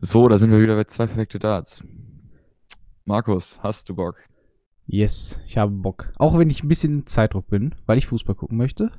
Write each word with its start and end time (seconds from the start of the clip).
So, 0.00 0.28
da 0.28 0.38
sind 0.38 0.50
wir 0.50 0.60
wieder 0.60 0.76
bei 0.76 0.84
zwei 0.84 1.06
perfekte 1.06 1.38
Darts. 1.38 1.82
Markus, 3.04 3.58
hast 3.62 3.88
du 3.88 3.94
Bock? 3.94 4.16
Yes, 4.86 5.40
ich 5.46 5.58
habe 5.58 5.72
Bock. 5.72 6.12
Auch 6.18 6.38
wenn 6.38 6.50
ich 6.50 6.62
ein 6.62 6.68
bisschen 6.68 7.06
Zeitdruck 7.06 7.48
bin, 7.48 7.74
weil 7.86 7.98
ich 7.98 8.06
Fußball 8.06 8.34
gucken 8.34 8.56
möchte. 8.58 8.92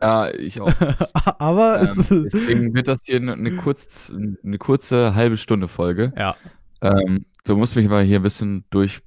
Ja, 0.00 0.30
ich 0.32 0.60
auch. 0.60 0.72
Aber 1.38 1.80
es 1.80 2.10
ähm, 2.10 2.24
ist. 2.26 2.34
deswegen 2.34 2.74
wird 2.74 2.88
das 2.88 3.02
hier 3.04 3.16
eine, 3.20 3.56
kurz, 3.56 4.12
eine 4.12 4.58
kurze 4.58 5.14
halbe 5.14 5.36
Stunde 5.36 5.68
Folge. 5.68 6.12
Ja. 6.16 6.36
Ähm, 6.80 7.24
du 7.46 7.56
musst 7.56 7.76
mich 7.76 7.88
mal 7.88 8.02
hier 8.04 8.20
ein 8.20 8.22
bisschen 8.22 8.64
durch, 8.70 9.00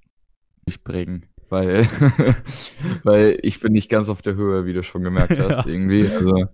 durchbringen, 0.65 1.25
weil, 1.49 1.87
weil 3.03 3.39
ich 3.41 3.59
bin 3.61 3.71
nicht 3.73 3.89
ganz 3.89 4.09
auf 4.09 4.21
der 4.21 4.35
Höhe, 4.35 4.65
wie 4.65 4.73
du 4.73 4.83
schon 4.83 5.01
gemerkt 5.03 5.31
hast, 5.39 5.65
Ja. 5.65 5.71
irgendwie. 5.71 6.07
Also, 6.09 6.45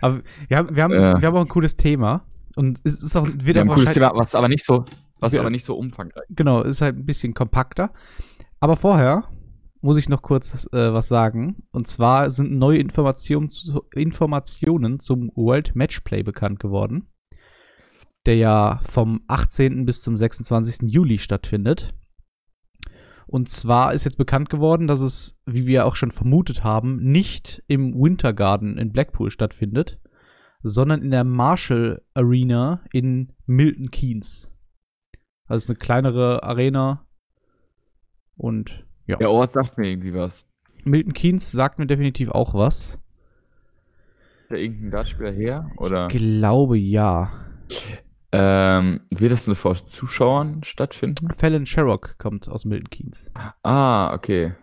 Aber 0.00 0.20
wir 0.48 0.56
haben, 0.56 0.74
wir, 0.76 0.82
haben, 0.84 0.92
Ja. 0.94 1.20
wir 1.20 1.28
haben 1.28 1.36
auch 1.36 1.40
ein 1.42 1.48
cooles 1.48 1.76
Thema. 1.76 2.24
Und 2.56 2.80
es 2.84 3.02
ist 3.02 3.16
auch, 3.16 3.26
wird 3.26 3.56
haben 3.58 3.68
auch 3.68 3.72
ein 3.74 3.78
cooles 3.78 3.94
Thema, 3.94 4.12
was 4.14 4.34
aber 4.34 4.48
nicht 4.48 4.64
so, 4.64 4.84
was 5.20 5.32
Wir- 5.32 5.40
aber 5.40 5.50
nicht 5.50 5.64
so 5.64 5.76
umfangreich. 5.76 6.24
Genau, 6.30 6.62
ist 6.62 6.80
halt 6.80 6.96
ein 6.96 7.06
bisschen 7.06 7.34
kompakter. 7.34 7.92
Aber 8.58 8.76
vorher 8.76 9.24
muss 9.80 9.96
ich 9.96 10.08
noch 10.08 10.22
kurz 10.22 10.66
äh, 10.72 10.92
was 10.92 11.08
sagen. 11.08 11.62
Und 11.70 11.86
zwar 11.86 12.28
sind 12.30 12.52
neue 12.52 12.78
Informationen, 12.78 13.48
zu, 13.48 13.82
Informationen 13.94 15.00
zum 15.00 15.30
World 15.34 15.74
Matchplay 15.74 16.22
bekannt 16.22 16.60
geworden, 16.60 17.06
der 18.26 18.36
ja 18.36 18.78
vom 18.82 19.22
18. 19.28 19.86
bis 19.86 20.02
zum 20.02 20.16
26. 20.16 20.90
Juli 20.90 21.18
stattfindet. 21.18 21.94
Und 23.26 23.48
zwar 23.48 23.94
ist 23.94 24.04
jetzt 24.04 24.18
bekannt 24.18 24.50
geworden, 24.50 24.88
dass 24.88 25.00
es, 25.00 25.40
wie 25.46 25.64
wir 25.66 25.86
auch 25.86 25.94
schon 25.94 26.10
vermutet 26.10 26.64
haben, 26.64 26.96
nicht 26.96 27.62
im 27.68 27.94
Winter 27.94 28.32
Garden 28.32 28.76
in 28.76 28.90
Blackpool 28.92 29.30
stattfindet, 29.30 30.00
sondern 30.62 31.02
in 31.02 31.10
der 31.10 31.24
Marshall 31.24 32.02
Arena 32.14 32.82
in 32.92 33.32
Milton 33.46 33.90
Keynes. 33.90 34.52
Also 35.46 35.64
ist 35.64 35.70
eine 35.70 35.78
kleinere 35.78 36.42
Arena. 36.42 37.06
Und 38.36 38.84
ja. 39.06 39.16
Der 39.16 39.30
Ort 39.30 39.52
sagt 39.52 39.78
mir 39.78 39.88
irgendwie 39.88 40.14
was. 40.14 40.46
Milton 40.84 41.12
Keynes 41.12 41.50
sagt 41.50 41.78
mir 41.78 41.86
definitiv 41.86 42.30
auch 42.30 42.54
was. 42.54 43.00
Ist 44.42 44.50
da 44.50 44.54
irgendein 44.54 44.90
Dartspieler 44.92 45.32
her? 45.32 45.70
Oder 45.76 46.08
Ich 46.08 46.16
glaube 46.16 46.78
ja. 46.78 47.32
ähm, 48.32 49.00
wird 49.10 49.32
das 49.32 49.46
nur 49.46 49.56
vor 49.56 49.74
Zuschauern 49.74 50.62
stattfinden? 50.62 51.32
Fallon 51.32 51.66
Sherrock 51.66 52.16
kommt 52.18 52.48
aus 52.48 52.64
Milton 52.64 52.90
Keynes. 52.90 53.32
Ah, 53.62 54.14
okay. 54.14 54.54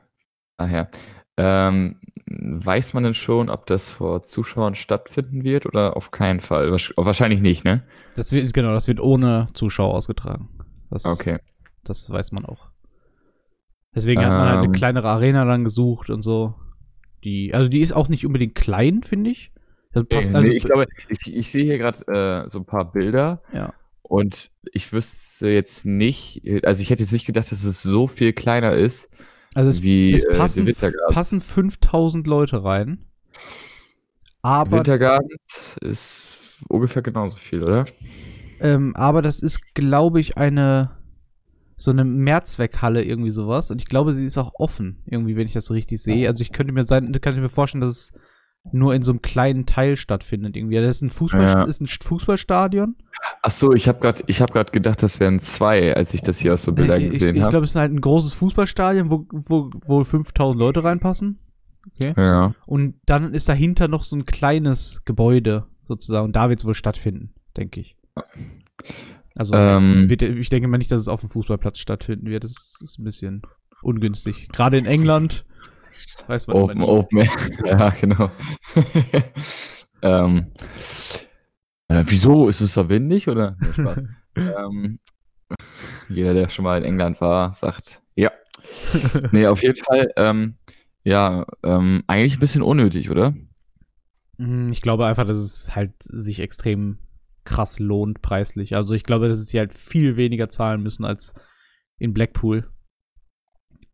Daher. 0.57 0.89
Ähm, 1.37 1.99
weiß 2.25 2.93
man 2.93 3.03
denn 3.03 3.13
schon, 3.13 3.49
ob 3.49 3.67
das 3.67 3.89
vor 3.89 4.23
Zuschauern 4.23 4.75
stattfinden 4.75 5.43
wird 5.43 5.65
oder 5.65 5.95
auf 5.95 6.11
keinen 6.11 6.41
Fall? 6.41 6.71
Wahrscheinlich 6.71 7.41
nicht, 7.41 7.63
ne? 7.63 7.83
Das 8.15 8.31
wird, 8.33 8.53
genau, 8.53 8.73
das 8.73 8.87
wird 8.87 8.99
ohne 8.99 9.47
Zuschauer 9.53 9.93
ausgetragen. 9.93 10.49
Das, 10.89 11.05
Okay. 11.05 11.37
das 11.83 12.09
weiß 12.09 12.31
man 12.31 12.45
auch. 12.45 12.69
Deswegen 13.95 14.21
hat 14.21 14.29
man 14.29 14.47
halt 14.47 14.57
eine 14.57 14.65
Ähm. 14.67 14.71
kleinere 14.73 15.09
Arena 15.09 15.45
dann 15.45 15.63
gesucht 15.63 16.09
und 16.09 16.21
so. 16.21 16.55
Die, 17.23 17.53
also 17.53 17.69
die 17.69 17.81
ist 17.81 17.93
auch 17.93 18.09
nicht 18.09 18.25
unbedingt 18.25 18.55
klein, 18.55 19.03
finde 19.03 19.31
ich. 19.31 19.51
Das 19.93 20.05
passt 20.05 20.31
nee, 20.31 20.37
also, 20.37 20.51
ich 20.51 20.63
glaube, 20.63 20.87
ich, 21.09 21.35
ich 21.35 21.51
sehe 21.51 21.63
hier 21.63 21.77
gerade 21.77 22.45
äh, 22.45 22.49
so 22.49 22.59
ein 22.59 22.65
paar 22.65 22.91
Bilder 22.91 23.41
ja. 23.53 23.73
und 24.03 24.51
ich 24.73 24.91
wüsste 24.93 25.47
jetzt 25.49 25.85
nicht, 25.85 26.43
also 26.63 26.81
ich 26.81 26.89
hätte 26.89 27.01
jetzt 27.01 27.11
nicht 27.11 27.25
gedacht, 27.25 27.51
dass 27.51 27.63
es 27.63 27.81
so 27.81 28.05
viel 28.07 28.33
kleiner 28.33 28.73
ist 28.73 29.09
Also 29.57 29.71
es, 29.71 29.81
wie 29.81 30.13
es 30.13 30.23
äh, 30.23 30.37
passen, 30.37 30.67
Wintergarten. 30.67 31.15
passen 31.15 31.41
5000 31.41 32.27
Leute 32.27 32.63
rein. 32.63 33.05
Aber 34.43 34.77
Wintergarten 34.77 35.35
ist 35.81 36.61
ungefähr 36.69 37.01
genauso 37.01 37.37
viel, 37.37 37.63
oder? 37.63 37.85
Ähm, 38.59 38.95
aber 38.95 39.23
das 39.23 39.39
ist, 39.39 39.73
glaube 39.73 40.19
ich, 40.19 40.37
eine 40.37 40.91
so 41.75 41.89
eine 41.89 42.05
Mehrzweckhalle, 42.05 43.03
irgendwie 43.03 43.31
sowas. 43.31 43.71
Und 43.71 43.81
ich 43.81 43.87
glaube, 43.87 44.13
sie 44.13 44.27
ist 44.27 44.37
auch 44.37 44.51
offen, 44.59 45.01
irgendwie, 45.07 45.35
wenn 45.35 45.47
ich 45.47 45.53
das 45.53 45.65
so 45.65 45.73
richtig 45.73 46.03
sehe. 46.03 46.27
Also 46.27 46.43
ich 46.43 46.51
könnte 46.51 46.71
mir 46.71 46.83
sein, 46.83 47.11
kann 47.19 47.33
ich 47.33 47.39
mir 47.39 47.49
vorstellen, 47.49 47.81
dass 47.81 47.91
es 47.91 48.11
nur 48.71 48.93
in 48.95 49.01
so 49.03 49.11
einem 49.11 49.21
kleinen 49.21 49.65
Teil 49.65 49.97
stattfindet, 49.97 50.55
irgendwie. 50.55 50.75
Das 50.75 50.97
ist 50.97 51.01
ein 51.01 51.09
Fußball, 51.09 51.41
Ja. 51.41 51.63
ist 51.63 51.81
ein 51.81 51.87
Fußballstadion. 51.87 52.95
Ach 53.41 53.51
so, 53.51 53.73
ich 53.73 53.87
habe 53.87 53.99
gerade, 53.99 54.23
ich 54.27 54.41
habe 54.41 54.53
gerade 54.53 54.71
gedacht, 54.71 55.01
das 55.03 55.19
wären 55.19 55.39
zwei, 55.39 55.95
als 55.95 56.13
ich 56.13 56.21
das 56.21 56.37
hier 56.39 56.53
aus 56.53 56.63
so 56.63 56.71
Bildern 56.73 56.99
ich 57.01 57.07
ich, 57.07 57.11
gesehen 57.13 57.35
ich 57.35 57.41
habe. 57.41 57.51
glaube, 57.51 57.63
es 57.63 57.71
ist 57.71 57.75
halt 57.75 57.91
ein 57.91 58.01
großes 58.01 58.33
Fußballstadion, 58.33 59.09
wo, 59.09 59.25
wo, 59.31 59.69
wo 59.85 60.03
5000 60.03 60.59
Leute 60.59 60.83
reinpassen. 60.83 61.39
Okay. 61.95 62.13
Ja. 62.17 62.53
Und 62.65 62.95
dann 63.05 63.33
ist 63.33 63.47
dahinter 63.49 63.87
noch 63.87 64.03
so 64.03 64.15
ein 64.15 64.25
kleines 64.25 65.03
Gebäude, 65.05 65.65
sozusagen. 65.87 66.25
Und 66.25 66.35
da 66.35 66.49
wird 66.49 66.59
es 66.59 66.65
wohl 66.65 66.75
stattfinden, 66.75 67.33
denke 67.55 67.79
ich. 67.79 67.95
Also, 69.35 69.53
Ähm. 69.55 70.09
wird, 70.09 70.21
ich 70.23 70.49
denke 70.49 70.67
mal 70.67 70.77
nicht, 70.77 70.91
dass 70.91 71.01
es 71.01 71.07
auf 71.07 71.21
dem 71.21 71.29
Fußballplatz 71.29 71.79
stattfinden 71.79 72.27
wird. 72.27 72.43
Das 72.43 72.77
ist 72.81 72.99
ein 72.99 73.03
bisschen 73.03 73.41
ungünstig. 73.81 74.49
Gerade 74.51 74.77
in 74.77 74.85
England 74.85 75.45
weiß 76.27 76.47
man 76.47 76.57
Open. 76.57 76.81
Open, 76.81 77.29
ja, 77.65 77.89
genau. 77.89 78.31
ähm, 80.01 80.51
äh, 81.87 82.03
wieso? 82.05 82.49
Ist 82.49 82.61
es 82.61 82.73
da 82.73 82.89
windig 82.89 83.27
oder? 83.27 83.55
Nee, 83.59 83.73
Spaß. 83.73 84.03
ähm, 84.35 84.99
jeder, 86.09 86.33
der 86.33 86.49
schon 86.49 86.63
mal 86.63 86.77
in 86.77 86.83
England 86.83 87.21
war, 87.21 87.51
sagt, 87.51 88.01
ja. 88.15 88.31
Nee, 89.31 89.47
auf 89.47 89.61
jeden 89.63 89.77
Fall, 89.77 90.11
ähm, 90.17 90.55
ja, 91.03 91.45
ähm, 91.63 92.03
eigentlich 92.07 92.37
ein 92.37 92.41
bisschen 92.41 92.61
unnötig, 92.61 93.09
oder? 93.09 93.33
Mm, 94.37 94.69
Ich 94.71 94.81
glaube 94.81 95.05
einfach, 95.05 95.25
dass 95.25 95.37
es 95.37 95.75
halt 95.75 95.93
sich 96.01 96.39
extrem 96.39 96.99
krass 97.45 97.79
lohnt 97.79 98.21
preislich. 98.21 98.75
Also 98.75 98.93
ich 98.93 99.03
glaube, 99.03 99.29
dass 99.29 99.45
sie 99.45 99.59
halt 99.59 99.73
viel 99.73 100.17
weniger 100.17 100.49
zahlen 100.49 100.83
müssen 100.83 101.05
als 101.05 101.33
in 101.97 102.13
Blackpool. 102.13 102.69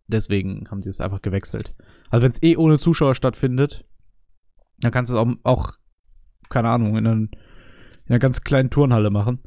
Deswegen 0.08 0.70
haben 0.70 0.82
sie 0.82 0.90
es 0.90 1.00
einfach 1.00 1.22
gewechselt. 1.22 1.74
Also 2.10 2.24
wenn 2.24 2.32
es 2.32 2.44
eh 2.44 2.58
ohne 2.58 2.78
Zuschauer 2.78 3.16
stattfindet, 3.16 3.86
dann 4.80 4.92
kannst 4.92 5.12
du 5.12 5.16
es 5.16 5.20
auch, 5.20 5.34
auch 5.44 5.72
keine 6.50 6.70
Ahnung, 6.70 6.98
in, 6.98 7.08
einen, 7.08 7.32
in 8.06 8.10
einer 8.10 8.20
ganz 8.20 8.42
kleinen 8.42 8.70
Turnhalle 8.70 9.10
machen. 9.10 9.40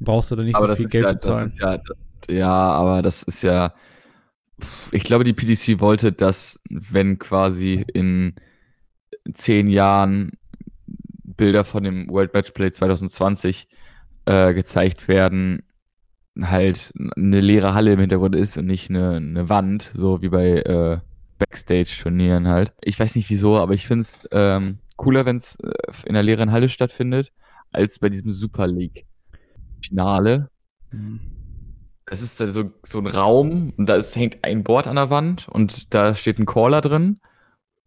Brauchst 0.00 0.30
du 0.30 0.36
da 0.36 0.42
nicht 0.42 0.56
aber 0.56 0.70
so 0.70 0.76
viel 0.76 0.88
Geld 0.88 1.04
ja, 1.04 1.12
bezahlen. 1.12 1.52
ja, 1.58 1.78
ja, 2.28 2.50
aber 2.50 3.02
das 3.02 3.22
ist 3.22 3.42
ja, 3.42 3.74
ich 4.90 5.04
glaube, 5.04 5.24
die 5.24 5.32
PDC 5.32 5.80
wollte, 5.80 6.12
dass, 6.12 6.60
wenn 6.68 7.18
quasi 7.18 7.84
in 7.92 8.34
zehn 9.32 9.68
Jahren 9.68 10.32
Bilder 11.24 11.64
von 11.64 11.84
dem 11.84 12.08
World 12.08 12.34
Matchplay 12.34 12.70
2020 12.70 13.68
äh, 14.26 14.54
gezeigt 14.54 15.08
werden, 15.08 15.62
halt 16.40 16.92
eine 17.16 17.40
leere 17.40 17.74
Halle 17.74 17.92
im 17.92 18.00
Hintergrund 18.00 18.34
ist 18.36 18.56
und 18.56 18.66
nicht 18.66 18.90
eine, 18.90 19.16
eine 19.16 19.48
Wand, 19.48 19.90
so 19.94 20.22
wie 20.22 20.28
bei 20.28 20.58
äh, 20.58 20.98
Backstage-Turnieren 21.38 22.48
halt. 22.48 22.72
Ich 22.82 22.98
weiß 22.98 23.16
nicht 23.16 23.28
wieso, 23.30 23.58
aber 23.58 23.74
ich 23.74 23.86
finde 23.86 24.02
es 24.02 24.28
ähm, 24.32 24.78
cooler, 24.96 25.26
wenn 25.26 25.36
es 25.36 25.56
äh, 25.56 25.72
in 26.04 26.10
einer 26.10 26.22
leeren 26.22 26.52
Halle 26.52 26.68
stattfindet, 26.68 27.32
als 27.70 27.98
bei 27.98 28.08
diesem 28.08 28.32
Super 28.32 28.66
League-Finale. 28.66 30.48
Hm. 30.90 31.20
Es 32.06 32.20
ist 32.20 32.36
so, 32.36 32.70
so 32.82 32.98
ein 32.98 33.06
Raum 33.06 33.72
und 33.76 33.86
da 33.86 33.94
ist, 33.94 34.16
hängt 34.16 34.44
ein 34.44 34.64
Board 34.64 34.86
an 34.86 34.96
der 34.96 35.08
Wand 35.08 35.48
und 35.48 35.94
da 35.94 36.14
steht 36.14 36.38
ein 36.38 36.46
Caller 36.46 36.80
drin. 36.80 37.20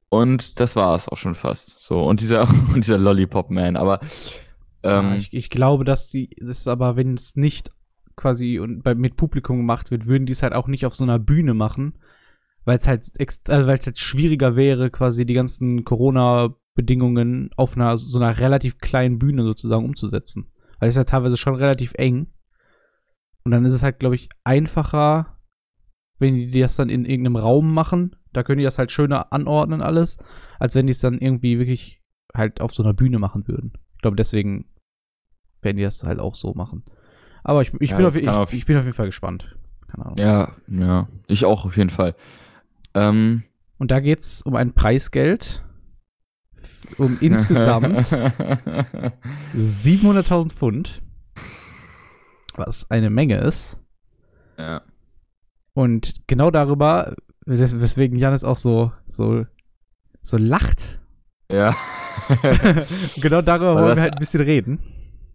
Und 0.10 0.60
das 0.60 0.76
war 0.76 0.96
es 0.96 1.10
auch 1.10 1.18
schon 1.18 1.36
fast. 1.36 1.80
So, 1.82 2.02
und 2.02 2.22
dieser, 2.22 2.48
und 2.74 2.78
dieser 2.78 2.98
Lollipop-Man. 2.98 3.76
Aber 3.76 4.00
ähm, 4.84 5.06
Ah, 5.06 5.16
ich, 5.16 5.34
ich 5.34 5.50
glaube, 5.50 5.84
dass 5.84 6.08
die, 6.08 6.30
das 6.40 6.60
ist 6.60 6.68
aber, 6.68 6.96
wenn 6.96 7.16
es 7.16 7.36
nicht 7.36 7.72
quasi 8.16 8.60
und 8.60 8.84
bei, 8.84 8.96
mit 8.96 9.16
Publikum 9.16 9.58
gemacht 9.58 9.92
wird, 9.92 10.08
würden 10.08 10.26
die 10.26 10.34
es 10.34 10.44
halt 10.44 10.54
auch 10.54 10.68
nicht 10.68 10.86
auf 10.86 10.96
so 10.96 11.04
einer 11.04 11.20
Bühne 11.20 11.54
machen, 11.54 11.98
weil 12.66 12.78
es 12.78 12.88
halt, 12.88 13.12
also 13.48 13.68
weil 13.68 13.78
es 13.78 13.86
halt 13.86 13.98
schwieriger 13.98 14.56
wäre, 14.56 14.90
quasi 14.90 15.26
die 15.26 15.34
ganzen 15.34 15.84
Corona-Bedingungen 15.84 17.52
auf 17.56 17.76
einer 17.76 17.98
so 17.98 18.20
einer 18.20 18.40
relativ 18.40 18.80
kleinen 18.80 19.20
Bühne 19.20 19.44
sozusagen 19.44 19.86
umzusetzen. 19.86 20.52
Weil 20.80 20.90
es 20.90 20.96
ja 20.96 21.04
teilweise 21.04 21.38
schon 21.38 21.56
relativ 21.56 21.94
eng. 21.96 22.28
Und 23.44 23.52
dann 23.52 23.66
ist 23.66 23.74
es 23.74 23.84
halt, 23.84 24.00
glaube 24.00 24.16
ich, 24.16 24.30
einfacher, 24.44 25.38
wenn 26.18 26.36
die 26.36 26.60
das 26.60 26.76
dann 26.76 26.90
in 26.90 27.06
irgendeinem 27.06 27.36
Raum 27.38 27.74
machen. 27.74 28.16
Da 28.34 28.44
können 28.44 28.58
die 28.58 28.66
das 28.66 28.80
halt 28.80 28.92
schöner 28.92 29.32
anordnen 29.32 29.82
alles, 29.82 30.18
als 30.60 30.76
wenn 30.76 30.88
die 30.88 30.92
es 30.92 31.00
dann 31.00 31.20
irgendwie 31.20 31.60
wirklich 31.60 32.02
halt 32.34 32.60
auf 32.60 32.74
so 32.74 32.84
einer 32.84 32.94
Bühne 32.94 33.20
machen 33.20 33.48
würden. 33.48 33.74
Ich 33.96 34.02
glaube, 34.02 34.18
deswegen 34.18 34.66
werden 35.62 35.78
die 35.78 35.84
das 35.84 36.04
halt 36.04 36.20
auch 36.20 36.36
so 36.36 36.54
machen. 36.54 36.84
Aber 37.48 37.62
ich, 37.62 37.72
ich, 37.80 37.92
Ja, 37.92 37.98
bin, 37.98 38.06
auf, 38.08 38.16
ich, 38.18 38.28
auf- 38.28 38.52
ich 38.54 38.66
bin 38.66 38.76
auf 38.76 38.84
jeden 38.86 38.96
Fall 38.96 39.06
gespannt. 39.06 39.56
Keine 39.88 40.06
Ahnung. 40.06 40.18
ja, 40.20 40.52
ja, 40.68 41.08
ich 41.28 41.46
auch 41.46 41.64
auf 41.66 41.78
jeden 41.78 41.92
Fall. 41.92 42.16
Ähm, 42.96 43.44
Und 43.78 43.92
da 43.92 44.00
geht 44.00 44.20
es 44.20 44.42
um 44.42 44.56
ein 44.56 44.74
Preisgeld 44.74 45.64
um 46.98 47.18
insgesamt 47.22 47.86
700.000 49.56 50.52
Pfund, 50.54 51.02
was 52.56 52.90
eine 52.90 53.10
Menge 53.10 53.38
ist. 53.38 53.80
ja. 54.58 54.82
Und 55.74 56.26
genau 56.28 56.52
darüber, 56.52 57.16
wes- 57.46 57.80
weswegen 57.82 58.18
Janis 58.18 58.46
auch 58.46 58.56
so, 58.56 58.94
so, 59.08 59.46
so 60.22 60.38
lacht, 60.38 61.00
Ja. 61.52 61.76
genau 63.22 63.42
darüber 63.42 63.76
wollen 63.76 63.96
wir 63.98 64.02
halt 64.04 64.14
ein 64.14 64.20
bisschen 64.20 64.42
reden. 64.42 64.80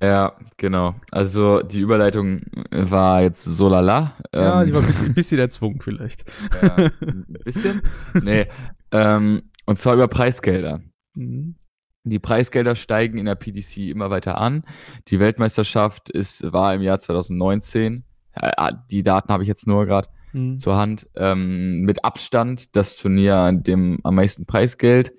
Ja, 0.02 0.34
genau. 0.56 0.94
Also 1.10 1.62
die 1.62 1.80
Überleitung 1.80 2.40
war 2.70 3.22
jetzt 3.22 3.44
so 3.44 3.68
lala. 3.68 4.16
Ja, 4.34 4.62
Ähm, 4.62 4.66
die 4.68 4.74
war 4.74 4.80
ein 4.80 4.86
bisschen, 4.86 5.12
bisschen 5.14 5.38
erzwungen 5.38 5.80
vielleicht. 5.80 6.24
ja, 6.62 6.76
ein 6.76 7.26
bisschen? 7.44 7.82
Nee. 8.22 8.46
Ähm, 8.92 9.42
und 9.66 9.78
zwar 9.78 9.94
über 9.94 10.08
Preisgelder. 10.08 10.80
Mhm. 11.14 11.56
Die 12.04 12.18
Preisgelder 12.18 12.76
steigen 12.76 13.18
in 13.18 13.26
der 13.26 13.34
PDC 13.34 13.90
immer 13.90 14.08
weiter 14.10 14.38
an. 14.38 14.64
Die 15.08 15.20
Weltmeisterschaft 15.20 16.08
ist, 16.08 16.50
war 16.50 16.74
im 16.74 16.80
Jahr 16.80 16.98
2019. 16.98 18.04
Äh, 18.32 18.72
Die 18.90 19.02
Daten 19.02 19.30
habe 19.30 19.42
ich 19.42 19.48
jetzt 19.48 19.66
nur 19.66 19.84
gerade 19.86 20.08
Mhm. 20.32 20.56
zur 20.56 20.76
Hand. 20.76 21.08
Ähm, 21.16 21.80
mit 21.82 22.04
Abstand 22.04 22.74
das 22.76 22.96
Turnier, 22.96 23.36
an 23.36 23.64
dem 23.64 23.98
am 24.04 24.14
meisten 24.14 24.46
Preisgeld 24.46 25.12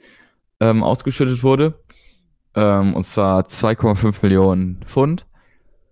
ähm, 0.61 0.83
ausgeschüttet 0.83 1.43
wurde. 1.43 1.80
Ähm, 2.55 2.95
und 2.95 3.05
zwar 3.05 3.43
2,5 3.45 4.19
Millionen 4.23 4.81
Pfund. 4.85 5.25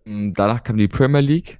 Ähm, 0.05 0.33
Danach 0.33 0.63
kam 0.63 0.77
die 0.77 0.87
Premier 0.87 1.21
League. 1.21 1.59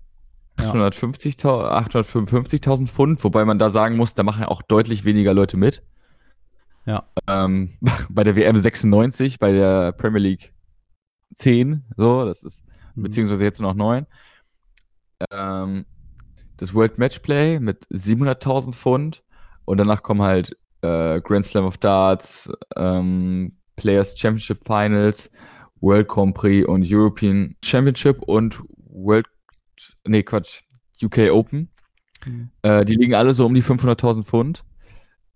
Ja. 0.60 0.72
850.000 0.74 1.72
855.000 1.88 2.88
Pfund, 2.88 3.24
wobei 3.24 3.46
man 3.46 3.60
da 3.60 3.69
sagen 3.69 3.96
muss, 3.96 4.13
da 4.13 4.24
machen 4.24 4.44
auch 4.44 4.62
deutlich 4.62 5.06
weniger 5.06 5.34
Leute 5.34 5.56
mit. 5.56 5.84
Ja. 6.86 7.06
Ähm, 7.28 7.78
bei 8.10 8.24
der 8.25 8.36
WM 8.36 8.57
96, 8.57 9.40
bei 9.40 9.54
der 9.54 9.94
Premier 9.94 10.19
League 10.19 10.54
10, 11.36 11.86
so, 11.96 12.25
das 12.25 12.44
ist, 12.44 12.66
Mhm. 12.96 13.04
beziehungsweise 13.04 13.44
jetzt 13.44 13.62
nur 13.62 13.69
noch 13.72 13.78
9. 13.78 14.06
Ähm, 15.31 15.86
das 16.57 16.74
World 16.74 16.98
Matchplay 16.98 17.60
mit 17.60 17.86
700.000 17.90 18.74
Pfund 18.74 19.24
und 19.66 19.78
danach 19.78 20.04
kommen 20.04 20.22
halt 20.22 20.57
äh, 20.81 21.22
Grand 21.22 21.46
Slam 21.46 21.66
of 21.66 21.78
Darts, 21.78 22.51
ähm, 22.75 23.57
Players 23.79 24.17
Championship 24.17 24.59
Finals, 24.65 25.31
World 25.81 26.07
Grand 26.07 26.35
Prix 26.35 26.67
und 26.67 26.85
European 26.85 27.55
Championship 27.63 28.21
und 28.23 28.61
World, 28.89 29.27
nee, 30.05 30.23
Quatsch, 30.23 30.61
UK 31.01 31.31
Open. 31.31 31.69
Mhm. 32.25 32.49
Äh, 32.61 32.83
die 32.85 32.95
liegen 32.95 33.15
alle 33.15 33.33
so 33.33 33.45
um 33.45 33.53
die 33.53 33.63
500.000 33.63 34.23
Pfund. 34.25 34.63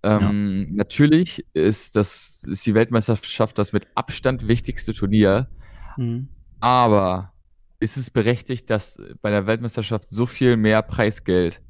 Ähm, 0.03 0.75
Natürlich 0.75 1.45
ist, 1.53 1.95
das, 1.95 2.43
ist 2.45 2.65
die 2.65 2.73
Weltmeisterschaft 2.73 3.57
das 3.57 3.71
mit 3.71 3.87
Abstand 3.95 4.47
wichtigste 4.47 4.93
Turnier, 4.93 5.47
Mhm. 5.95 6.27
aber 6.59 7.31
ist 7.79 7.97
es 7.97 8.09
berechtigt, 8.09 8.69
dass 8.69 8.99
bei 9.21 9.29
der 9.29 9.45
Weltmeisterschaft 9.45 10.09
so 10.09 10.25
viel 10.25 10.57
mehr 10.57 10.81
Preisgeld 10.81 11.61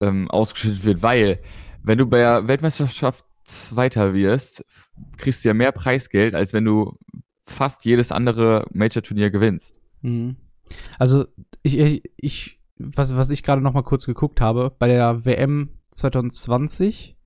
ähm, 0.00 0.30
ausgeschüttet 0.30 0.84
wird? 0.84 1.02
Weil, 1.02 1.40
wenn 1.82 1.98
du 1.98 2.06
bei 2.06 2.18
der 2.18 2.46
Weltmeisterschaft 2.46 3.24
Zweiter 3.44 4.14
wirst, 4.14 4.64
kriegst 5.16 5.44
du 5.44 5.48
ja 5.48 5.54
mehr 5.54 5.72
Preisgeld, 5.72 6.34
als 6.34 6.52
wenn 6.52 6.64
du 6.64 6.96
fast 7.44 7.84
jedes 7.84 8.10
andere 8.10 8.66
Major-Turnier 8.72 9.30
gewinnst. 9.30 9.80
Mhm. 10.02 10.36
Also, 10.98 11.26
ich, 11.62 12.02
ich, 12.16 12.60
was, 12.78 13.14
was 13.16 13.30
ich 13.30 13.42
gerade 13.42 13.60
noch 13.62 13.74
mal 13.74 13.82
kurz 13.82 14.06
geguckt 14.06 14.40
habe, 14.40 14.74
bei 14.78 14.88
der 14.88 15.24
WM 15.26 15.68
2020 15.90 17.16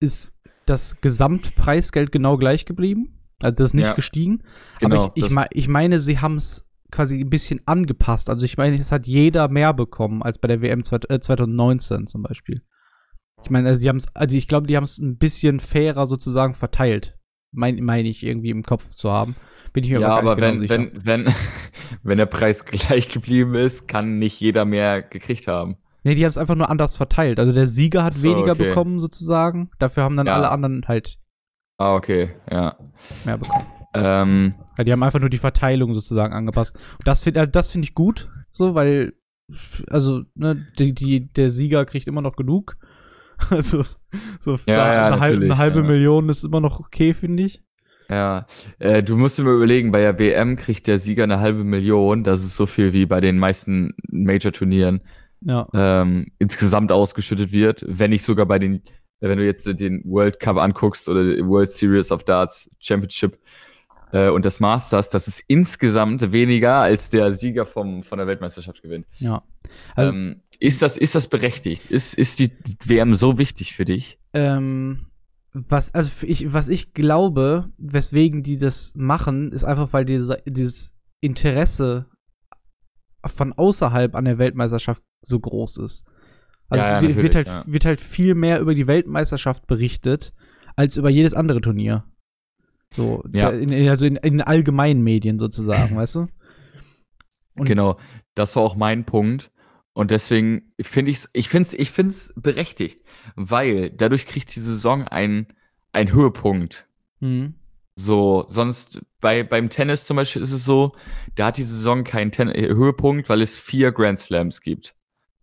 ist 0.00 0.32
das 0.66 1.00
Gesamtpreisgeld 1.00 2.12
genau 2.12 2.36
gleich 2.36 2.64
geblieben. 2.66 3.18
Also, 3.42 3.62
das 3.62 3.70
ist 3.70 3.74
nicht 3.74 3.86
Ja. 3.86 3.94
gestiegen. 3.94 4.42
Genau. 4.80 5.04
Aber 5.06 5.12
ich, 5.14 5.26
ich, 5.30 5.36
ich 5.52 5.68
meine, 5.68 5.98
sie 5.98 6.18
haben 6.18 6.36
es 6.36 6.66
quasi 6.90 7.20
ein 7.20 7.30
bisschen 7.30 7.60
angepasst. 7.66 8.28
Also, 8.30 8.44
ich 8.44 8.56
meine, 8.56 8.76
es 8.78 8.92
hat 8.92 9.06
jeder 9.06 9.48
mehr 9.48 9.72
bekommen 9.74 10.22
als 10.22 10.38
bei 10.38 10.48
der 10.48 10.60
WM 10.60 10.82
zweit- 10.82 11.08
äh, 11.10 11.20
2019 11.20 12.06
zum 12.06 12.22
Beispiel. 12.22 12.62
Ich 13.42 13.50
meine, 13.50 13.68
also, 13.68 13.80
die 13.80 13.88
haben 13.88 13.96
es, 13.98 14.14
also 14.14 14.36
ich 14.36 14.48
glaube, 14.48 14.66
die 14.66 14.76
haben 14.76 14.84
es 14.84 14.98
ein 14.98 15.18
bisschen 15.18 15.60
fairer 15.60 16.06
sozusagen 16.06 16.54
verteilt. 16.54 17.16
Meine 17.52 17.80
mein 17.80 18.06
ich 18.06 18.24
irgendwie 18.24 18.50
im 18.50 18.62
Kopf 18.64 18.90
zu 18.90 19.10
haben. 19.10 19.36
Bin 19.72 19.84
ich 19.84 19.90
mir 19.90 20.00
ja, 20.00 20.08
aber, 20.16 20.32
aber 20.32 20.40
wenn, 20.42 20.60
genau 20.60 20.74
wenn, 20.74 21.06
wenn, 21.06 21.34
wenn 22.02 22.18
der 22.18 22.26
Preis 22.26 22.64
gleich 22.64 23.08
geblieben 23.08 23.54
ist, 23.54 23.88
kann 23.88 24.18
nicht 24.18 24.40
jeder 24.40 24.64
mehr 24.64 25.02
gekriegt 25.02 25.46
haben. 25.48 25.76
Nee, 26.02 26.14
die 26.14 26.22
haben 26.22 26.30
es 26.30 26.38
einfach 26.38 26.54
nur 26.54 26.70
anders 26.70 26.96
verteilt. 26.96 27.40
Also 27.40 27.52
der 27.52 27.66
Sieger 27.66 28.04
hat 28.04 28.14
So, 28.14 28.28
weniger 28.28 28.52
okay. 28.52 28.68
bekommen, 28.68 29.00
sozusagen. 29.00 29.70
Dafür 29.78 30.04
haben 30.04 30.16
dann 30.16 30.26
Ja. 30.26 30.36
alle 30.36 30.50
anderen 30.50 30.84
halt 30.86 31.18
Ah, 31.78 31.94
okay, 31.94 32.30
ja. 32.50 32.76
mehr 33.24 33.36
bekommen. 33.38 33.66
Ähm, 33.92 34.54
Ja, 34.78 34.84
die 34.84 34.92
haben 34.92 35.02
einfach 35.02 35.20
nur 35.20 35.30
die 35.30 35.38
Verteilung 35.38 35.94
sozusagen 35.94 36.32
angepasst. 36.32 36.76
Und 36.76 37.06
das 37.06 37.22
finde 37.22 37.48
das 37.48 37.70
find 37.70 37.84
ich 37.84 37.94
gut, 37.94 38.28
so, 38.52 38.74
weil, 38.74 39.14
also, 39.88 40.22
ne, 40.34 40.66
die, 40.78 40.94
die, 40.94 41.32
der 41.32 41.50
Sieger 41.50 41.84
kriegt 41.84 42.08
immer 42.08 42.22
noch 42.22 42.36
genug. 42.36 42.76
Also, 43.50 43.84
so 44.40 44.58
Ja, 44.66 44.92
ja, 44.94 45.06
eine, 45.08 45.20
halbe, 45.20 45.34
natürlich, 45.34 45.50
eine 45.50 45.58
halbe 45.58 45.80
ja. 45.80 45.84
Million 45.86 46.28
ist 46.28 46.44
immer 46.44 46.60
noch 46.60 46.80
okay, 46.80 47.12
finde 47.14 47.42
ich. 47.44 47.62
ja, 48.08 48.46
äh, 48.78 49.02
du 49.02 49.16
musst 49.16 49.38
mal 49.38 49.54
überlegen, 49.54 49.92
bei 49.92 50.00
der 50.00 50.18
WM 50.18 50.56
kriegt 50.56 50.86
der 50.86 50.98
Sieger 50.98 51.24
eine 51.24 51.40
halbe 51.40 51.64
Million. 51.64 52.24
Das 52.24 52.42
ist 52.44 52.56
so 52.56 52.66
viel 52.66 52.92
wie 52.92 53.06
bei 53.06 53.20
den 53.20 53.38
meisten 53.38 53.94
Major-Turnieren 54.08 55.00
Ja. 55.40 55.68
ähm, 55.74 56.28
insgesamt 56.38 56.92
ausgeschüttet 56.92 57.52
wird. 57.52 57.84
Wenn 57.86 58.10
nicht 58.10 58.22
sogar 58.24 58.46
bei 58.46 58.58
den, 58.58 58.82
wenn 59.20 59.38
du 59.38 59.44
jetzt 59.44 59.66
den 59.66 60.02
World 60.04 60.40
Cup 60.40 60.56
anguckst 60.56 61.08
oder 61.08 61.24
die 61.24 61.44
World 61.46 61.72
Series 61.72 62.10
of 62.12 62.24
Darts 62.24 62.70
Championship 62.80 63.38
äh, 64.12 64.28
und 64.28 64.44
das 64.44 64.60
Masters, 64.60 65.10
das 65.10 65.26
ist 65.28 65.42
insgesamt 65.48 66.32
weniger 66.32 66.76
als 66.76 67.10
der 67.10 67.32
Sieger 67.32 67.66
vom, 67.66 68.02
von 68.02 68.18
der 68.18 68.26
Weltmeisterschaft 68.26 68.82
gewinnt. 68.82 69.06
Ja. 69.14 69.42
Also, 69.94 70.12
ähm, 70.12 70.42
ist, 70.60 70.82
das, 70.82 70.96
ist 70.96 71.14
das 71.14 71.28
berechtigt? 71.28 71.86
Ist, 71.86 72.14
ist 72.14 72.38
die 72.38 72.50
WM 72.84 73.14
so 73.14 73.38
wichtig 73.38 73.74
für 73.74 73.84
dich? 73.84 74.18
Ähm, 74.32 75.06
was, 75.52 75.94
also 75.94 76.26
ich, 76.26 76.52
was 76.52 76.68
ich 76.68 76.92
glaube, 76.92 77.70
weswegen 77.78 78.42
die 78.42 78.56
das 78.58 78.92
machen, 78.94 79.52
ist 79.52 79.64
einfach, 79.64 79.92
weil 79.92 80.04
diese, 80.04 80.42
dieses 80.46 80.92
Interesse 81.20 82.06
von 83.24 83.52
außerhalb 83.52 84.14
an 84.14 84.24
der 84.26 84.38
Weltmeisterschaft 84.38 85.02
so 85.24 85.40
groß 85.40 85.78
ist. 85.78 86.04
Also 86.68 86.84
Ja, 86.84 87.00
ja, 87.02 87.08
es 87.08 87.16
wird, 87.16 87.34
halt, 87.34 87.48
ja. 87.48 87.64
wird 87.66 87.84
halt 87.84 88.00
viel 88.00 88.34
mehr 88.34 88.60
über 88.60 88.74
die 88.74 88.86
Weltmeisterschaft 88.86 89.66
berichtet, 89.66 90.32
als 90.76 90.96
über 90.96 91.10
jedes 91.10 91.32
andere 91.34 91.60
Turnier. 91.60 92.04
So, 92.94 93.24
Ja. 93.32 93.50
in, 93.50 93.88
also 93.88 94.06
in, 94.06 94.16
in 94.16 94.40
allgemeinen 94.40 95.02
Medien 95.02 95.38
sozusagen, 95.38 95.96
weißt 95.96 96.14
du? 96.16 96.26
Und- 97.56 97.66
genau, 97.66 97.98
das 98.34 98.54
war 98.56 98.62
auch 98.62 98.76
mein 98.76 99.04
Punkt. 99.04 99.50
Und 99.96 100.10
deswegen 100.10 100.74
finde 100.78 101.10
ich 101.10 101.16
es, 101.16 101.30
ich 101.32 101.48
finde 101.48 101.68
es, 101.68 101.72
ich 101.72 101.90
finde 101.90 102.10
es 102.10 102.34
berechtigt, 102.36 103.02
weil 103.34 103.88
dadurch 103.88 104.26
kriegt 104.26 104.54
die 104.54 104.60
Saison 104.60 105.08
einen, 105.08 105.46
einen 105.90 106.12
Höhepunkt. 106.12 106.86
Mhm. 107.20 107.54
So, 107.94 108.44
sonst 108.46 109.00
bei, 109.22 109.42
beim 109.42 109.70
Tennis 109.70 110.04
zum 110.04 110.18
Beispiel 110.18 110.42
ist 110.42 110.52
es 110.52 110.66
so, 110.66 110.92
da 111.34 111.46
hat 111.46 111.56
die 111.56 111.62
Saison 111.62 112.04
keinen 112.04 112.30
Ten 112.30 112.50
äh, 112.50 112.68
Höhepunkt, 112.68 113.30
weil 113.30 113.40
es 113.40 113.56
vier 113.56 113.90
Grand 113.90 114.18
Slams 114.18 114.60
gibt. 114.60 114.94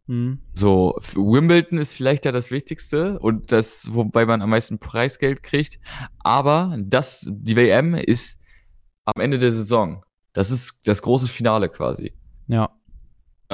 Mhm. 0.05 0.37
So, 0.53 0.93
Wimbledon 1.15 1.79
ist 1.79 1.93
vielleicht 1.93 2.25
ja 2.25 2.31
das 2.31 2.51
Wichtigste 2.51 3.17
und 3.17 3.51
das, 3.51 3.91
wobei 3.91 4.27
man 4.27 4.43
am 4.43 4.51
meisten 4.51 4.77
Preisgeld 4.77 5.41
kriegt. 5.41 5.79
Aber 6.19 6.77
das, 6.79 7.27
die 7.27 7.55
WM 7.55 7.95
ist 7.95 8.39
am 9.05 9.19
Ende 9.19 9.39
der 9.39 9.51
Saison. 9.51 10.05
Das 10.31 10.51
ist 10.51 10.87
das 10.87 11.01
große 11.01 11.27
Finale 11.27 11.69
quasi. 11.69 12.13
Ja. 12.47 12.69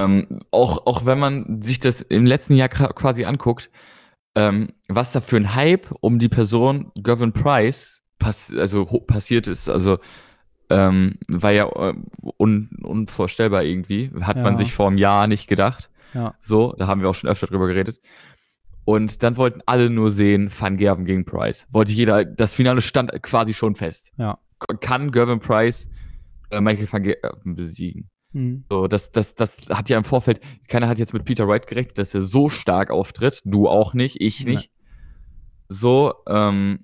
Ähm, 0.04 0.40
auch, 0.52 0.86
auch 0.86 1.06
wenn 1.06 1.20
man 1.20 1.62
sich 1.62 1.80
das 1.80 2.02
im 2.02 2.26
letzten 2.26 2.56
Jahr 2.56 2.70
quasi 2.70 3.26
anguckt, 3.26 3.70
ähm, 4.36 4.70
was 4.88 5.12
da 5.12 5.22
für 5.22 5.38
ein 5.38 5.56
Hype 5.56 5.88
um 6.02 6.20
die 6.20 6.30
Person 6.30 6.92
Gavin 7.02 7.34
Price 7.34 8.02
pass 8.20 8.54
also 8.56 8.86
passiert 8.86 9.48
ist, 9.48 9.70
also 9.70 9.98
ähm, 10.70 11.18
war 11.28 11.52
ja 11.52 11.66
äh, 11.68 11.94
un 12.38 12.70
unvorstellbar 12.84 13.64
irgendwie. 13.64 14.12
Hat 14.22 14.38
man 14.38 14.54
Ja. 14.54 14.58
sich 14.58 14.74
vor 14.74 14.88
einem 14.88 14.98
Jahr 14.98 15.28
nicht 15.28 15.48
gedacht. 15.48 15.90
Ja. 16.14 16.36
So, 16.42 16.74
da 16.78 16.88
haben 16.88 17.02
wir 17.02 17.10
auch 17.10 17.16
schon 17.16 17.30
öfter 17.30 17.48
drüber 17.48 17.68
geredet. 17.68 18.00
Und 18.86 19.22
dann 19.24 19.38
wollten 19.38 19.62
alle 19.66 19.90
nur 19.90 20.10
sehen, 20.12 20.52
Van 20.58 20.78
Gerven 20.78 21.06
gegen 21.06 21.26
Price. 21.26 21.68
Wollte 21.72 21.92
jeder, 21.92 22.26
das 22.26 22.54
Finale 22.54 22.82
stand 22.82 23.12
quasi 23.24 23.54
schon 23.54 23.76
fest. 23.76 24.12
Ja. 24.18 24.40
Kann 24.82 25.12
Gervin 25.12 25.40
Price 25.40 25.90
äh, 26.52 26.60
Michael 26.62 26.92
van 26.92 27.04
Gerven 27.04 27.56
besiegen? 27.56 28.10
Mhm. 28.32 28.64
So, 28.70 28.88
das, 28.88 29.12
das, 29.12 29.36
das 29.36 29.70
hat 29.70 29.90
ja 29.90 29.98
im 29.98 30.04
Vorfeld, 30.04 30.40
keiner 30.68 30.88
hat 30.88 31.00
jetzt 31.00 31.14
mit 31.14 31.26
Peter 31.26 31.48
Wright 31.48 31.66
gerechnet, 31.68 31.98
dass 31.98 32.14
er 32.14 32.22
so 32.22 32.50
stark 32.50 32.92
auftritt. 32.92 33.42
Du 33.46 33.68
auch 33.68 33.94
nicht, 33.94 34.22
ich 34.22 34.46
nicht. 34.46 34.72
So, 35.68 36.14
ähm, 36.28 36.80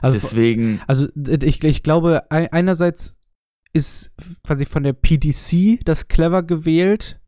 Also, 0.00 0.16
deswegen, 0.18 0.80
Also 0.86 1.08
ich, 1.42 1.62
ich 1.64 1.82
glaube, 1.82 2.30
ei- 2.30 2.50
einerseits 2.52 3.16
ist 3.72 4.12
quasi 4.44 4.64
von 4.64 4.82
der 4.82 4.92
PDC 4.92 5.80
das 5.84 6.08
clever 6.08 6.42
gewählt, 6.42 7.20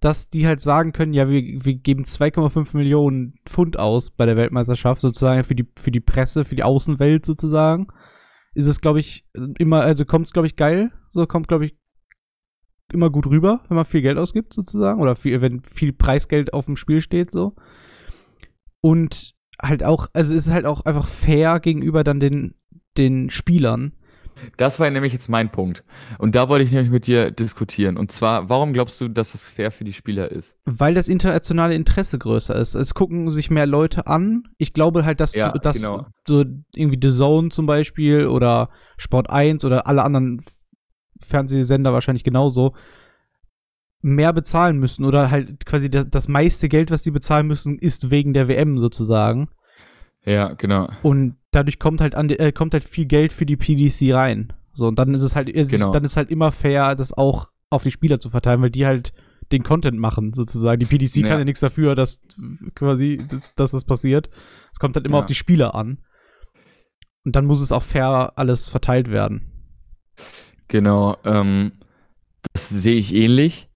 dass 0.00 0.28
die 0.30 0.46
halt 0.46 0.60
sagen 0.60 0.92
können, 0.92 1.12
ja, 1.12 1.28
wir, 1.28 1.42
wir 1.42 1.74
geben 1.74 2.04
2,5 2.04 2.76
Millionen 2.76 3.34
Pfund 3.46 3.78
aus 3.78 4.10
bei 4.10 4.26
der 4.26 4.36
Weltmeisterschaft, 4.36 5.00
sozusagen 5.00 5.42
für 5.44 5.54
die, 5.56 5.66
für 5.76 5.90
die 5.90 6.00
Presse, 6.00 6.44
für 6.44 6.54
die 6.54 6.62
Außenwelt 6.62 7.26
sozusagen. 7.26 7.88
Ist 8.58 8.66
es, 8.66 8.80
glaube 8.80 8.98
ich, 8.98 9.24
immer, 9.58 9.82
also 9.82 10.04
kommt 10.04 10.26
es, 10.26 10.32
glaube 10.32 10.48
ich, 10.48 10.56
geil. 10.56 10.90
So 11.10 11.24
kommt, 11.28 11.46
glaube 11.46 11.66
ich, 11.66 11.76
immer 12.92 13.08
gut 13.08 13.28
rüber, 13.28 13.62
wenn 13.68 13.76
man 13.76 13.84
viel 13.84 14.02
Geld 14.02 14.18
ausgibt, 14.18 14.52
sozusagen. 14.52 15.00
Oder 15.00 15.14
viel, 15.14 15.40
wenn 15.40 15.62
viel 15.62 15.92
Preisgeld 15.92 16.52
auf 16.52 16.64
dem 16.64 16.74
Spiel 16.74 17.00
steht, 17.00 17.30
so. 17.30 17.54
Und 18.80 19.36
halt 19.62 19.84
auch, 19.84 20.08
also 20.12 20.34
es 20.34 20.48
ist 20.48 20.52
halt 20.52 20.66
auch 20.66 20.80
einfach 20.86 21.06
fair 21.06 21.60
gegenüber 21.60 22.02
dann 22.02 22.18
den, 22.18 22.56
den 22.96 23.30
Spielern, 23.30 23.92
Das 24.56 24.80
war 24.80 24.88
nämlich 24.90 25.12
jetzt 25.12 25.28
mein 25.28 25.50
Punkt. 25.50 25.84
Und 26.18 26.34
da 26.34 26.48
wollte 26.48 26.64
ich 26.64 26.72
nämlich 26.72 26.90
mit 26.90 27.06
dir 27.06 27.30
diskutieren. 27.30 27.96
Und 27.96 28.12
zwar, 28.12 28.48
warum 28.48 28.72
glaubst 28.72 29.00
du, 29.00 29.08
dass 29.08 29.34
es 29.34 29.52
fair 29.52 29.70
für 29.70 29.84
die 29.84 29.92
Spieler 29.92 30.30
ist? 30.30 30.56
Weil 30.64 30.94
das 30.94 31.08
internationale 31.08 31.74
Interesse 31.74 32.18
größer 32.18 32.54
ist. 32.56 32.74
Es 32.74 32.94
gucken 32.94 33.30
sich 33.30 33.50
mehr 33.50 33.66
Leute 33.66 34.06
an. 34.06 34.44
Ich 34.58 34.72
glaube 34.72 35.04
halt, 35.04 35.20
dass, 35.20 35.34
Ja, 35.34 35.52
dass 35.52 35.76
genau. 35.76 36.06
so 36.26 36.44
irgendwie 36.74 36.98
The 37.00 37.16
Zone 37.16 37.48
zum 37.50 37.66
Beispiel 37.66 38.26
oder 38.26 38.70
Sport 38.96 39.30
1 39.30 39.64
oder 39.64 39.86
alle 39.86 40.02
anderen 40.02 40.42
Fernsehsender 41.20 41.92
wahrscheinlich 41.92 42.24
genauso 42.24 42.74
mehr 44.00 44.32
bezahlen 44.32 44.78
müssen 44.78 45.04
oder 45.04 45.30
halt 45.30 45.66
quasi 45.66 45.90
das, 45.90 46.06
das 46.08 46.28
meiste 46.28 46.68
Geld, 46.68 46.90
was 46.90 47.02
sie 47.02 47.10
bezahlen 47.10 47.46
müssen, 47.46 47.78
ist 47.78 48.10
wegen 48.10 48.32
der 48.32 48.48
WM 48.48 48.78
sozusagen. 48.78 49.48
Ja, 50.28 50.52
genau. 50.54 50.88
Und 51.02 51.36
dadurch 51.52 51.78
kommt 51.78 52.00
halt 52.00 52.14
an, 52.14 52.28
die- 52.28 52.38
äh, 52.38 52.52
kommt 52.52 52.74
halt 52.74 52.84
viel 52.84 53.06
Geld 53.06 53.32
für 53.32 53.46
die 53.46 53.56
PDC 53.56 54.12
rein. 54.14 54.52
So, 54.72 54.86
und 54.88 54.98
dann 54.98 55.14
ist 55.14 55.22
es 55.22 55.34
halt, 55.34 55.48
ist, 55.48 55.70
Genau. 55.70 55.90
dann 55.90 56.04
ist 56.04 56.16
halt 56.16 56.30
immer 56.30 56.52
fair, 56.52 56.94
das 56.94 57.12
auch 57.12 57.48
auf 57.70 57.82
die 57.82 57.90
Spieler 57.90 58.20
zu 58.20 58.28
verteilen, 58.30 58.60
weil 58.62 58.70
die 58.70 58.86
halt 58.86 59.12
den 59.52 59.62
Content 59.62 59.98
machen, 59.98 60.34
sozusagen. 60.34 60.78
Die 60.80 60.86
PDC 60.86 61.16
Ja. 61.22 61.28
kann 61.28 61.38
ja 61.38 61.44
nichts 61.44 61.60
dafür, 61.60 61.94
dass 61.94 62.20
quasi, 62.74 63.20
dass, 63.30 63.54
dass 63.54 63.70
das 63.70 63.84
passiert. 63.84 64.28
Es 64.72 64.78
kommt 64.78 64.96
halt 64.96 65.06
immer 65.06 65.16
Ja. 65.16 65.20
auf 65.20 65.26
die 65.26 65.34
Spieler 65.34 65.74
an. 65.74 65.98
Und 67.24 67.34
dann 67.36 67.46
muss 67.46 67.60
es 67.62 67.72
auch 67.72 67.82
fair 67.82 68.32
alles 68.36 68.68
verteilt 68.68 69.10
werden. 69.10 69.50
Genau. 70.68 71.16
Ähm, 71.24 71.72
das 72.52 72.68
sehe 72.68 72.96
ich 72.96 73.14
ähnlich. 73.14 73.67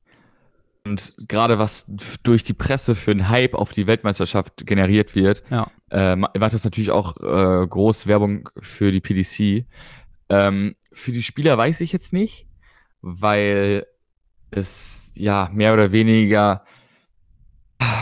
Und 0.85 1.15
gerade 1.29 1.59
was 1.59 1.87
durch 2.25 2.43
die 2.43 2.55
Presse 2.55 2.95
für 2.95 3.12
einen 3.12 3.29
Hype 3.29 3.55
auf 3.55 3.73
die 3.73 3.87
Weltmeisterschaft 3.87 4.67
generiert 4.67 5.15
wird, 5.15 5.45
Ja. 5.51 5.71
äh, 5.91 6.17
ma- 6.17 6.33
macht 6.37 6.55
das 6.55 6.65
natürlich 6.65 6.91
auch 6.91 7.17
äh, 7.19 7.67
groß 7.67 8.07
Werbung 8.09 8.49
für 8.61 8.91
die 8.91 9.01
PDC. 9.01 9.67
Ähm, 10.29 10.75
für 10.93 11.12
die 11.12 11.23
Spieler 11.23 11.57
weiß 11.57 11.81
ich 11.83 11.93
jetzt 11.93 12.12
nicht, 12.12 12.49
weil 13.01 13.87
es 14.51 15.12
ja 15.15 15.49
mehr 15.53 15.73
oder 15.73 15.93
weniger 15.93 16.65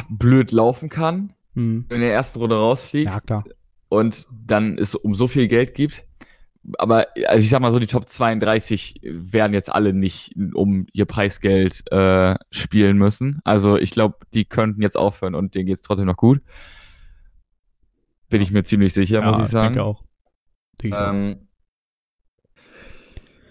blöd 0.09 0.51
laufen 0.53 0.89
kann, 0.89 1.35
Hm. 1.55 1.85
wenn 1.89 1.89
du 1.89 1.95
in 1.97 2.01
der 2.03 2.13
ersten 2.15 2.39
Runde 2.39 2.57
rausfliegst 2.57 3.29
Ja, 3.29 3.43
und 3.89 4.27
dann 4.31 4.79
es 4.79 4.95
um 4.95 5.15
so 5.15 5.27
viel 5.29 5.49
Geld 5.49 5.75
gibt. 5.75 6.05
Aber 6.79 7.07
also 7.27 7.43
ich 7.43 7.51
sag 7.51 7.61
mal 7.61 7.73
so, 7.73 7.79
die 7.79 7.87
Top 7.87 8.09
32 8.09 9.01
werden 9.03 9.55
jetzt 9.55 9.73
alle 9.73 9.93
nicht 9.93 10.35
um 10.55 10.87
ihr 10.93 11.07
Preisgeld 11.07 11.91
äh, 11.91 12.37
spielen 12.51 12.99
müssen. 12.99 13.41
Also 13.45 13.77
ich 13.77 13.91
glaube, 13.91 14.19
die 14.35 14.45
könnten 14.45 14.83
jetzt 14.83 14.97
aufhören 14.97 15.35
und 15.35 15.55
denen 15.55 15.67
geht's 15.67 15.83
trotzdem 15.83 16.07
noch 16.07 16.17
gut. 16.17 16.43
Bin 18.29 18.43
ich 18.43 18.53
mir 18.53 18.63
ziemlich 18.63 18.93
sicher, 18.93 19.23
muss 19.23 19.47
ich 19.47 19.49
sagen. 19.49 19.75
Denke 19.75 19.85
auch. 19.85 20.05
Denke 20.81 20.97
ich 20.97 21.03
auch. 21.03 21.13
Ähm, 21.13 21.49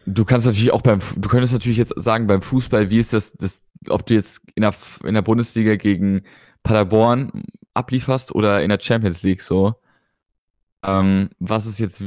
du 0.05 0.25
kannst 0.25 0.45
natürlich 0.45 0.71
auch 0.71 0.81
beim, 0.81 0.99
du 1.15 1.29
könntest 1.29 1.53
natürlich 1.53 1.77
jetzt 1.77 1.93
sagen, 1.95 2.27
beim 2.27 2.41
Fußball, 2.41 2.89
wie 2.89 2.99
ist 2.99 3.13
das, 3.13 3.33
das 3.33 3.65
ob 3.87 4.05
du 4.05 4.13
jetzt 4.13 4.41
in 4.55 4.61
der, 4.61 4.73
in 5.03 5.13
der 5.13 5.21
Bundesliga 5.21 5.75
gegen 5.75 6.21
Paderborn 6.63 7.43
ablieferst 7.73 8.33
oder 8.33 8.61
in 8.61 8.69
der 8.69 8.79
Champions 8.79 9.23
League 9.23 9.41
so. 9.41 9.75
Ähm, 10.83 11.29
was 11.39 11.65
ist 11.65 11.79
jetzt, 11.79 12.03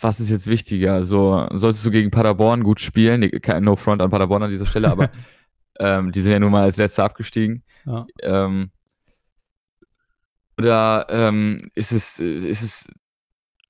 was 0.00 0.20
ist 0.20 0.30
jetzt 0.30 0.46
wichtiger? 0.46 1.04
So, 1.04 1.46
solltest 1.52 1.84
du 1.86 1.90
gegen 1.90 2.10
Paderborn 2.10 2.62
gut 2.62 2.80
spielen? 2.80 3.28
No 3.60 3.76
front 3.76 4.02
an 4.02 4.10
Paderborn 4.10 4.42
an 4.42 4.50
dieser 4.50 4.66
Stelle, 4.66 4.90
aber 4.90 5.10
ähm, 5.78 6.12
die 6.12 6.20
sind 6.20 6.32
ja 6.32 6.38
nun 6.38 6.52
mal 6.52 6.64
als 6.64 6.76
letzter 6.76 7.04
abgestiegen. 7.04 7.62
Ja. 7.84 8.06
Ähm, 8.22 8.70
oder 10.58 11.06
ähm, 11.10 11.70
ist 11.74 11.92
es, 11.92 12.18
ist 12.18 12.62
es 12.62 12.88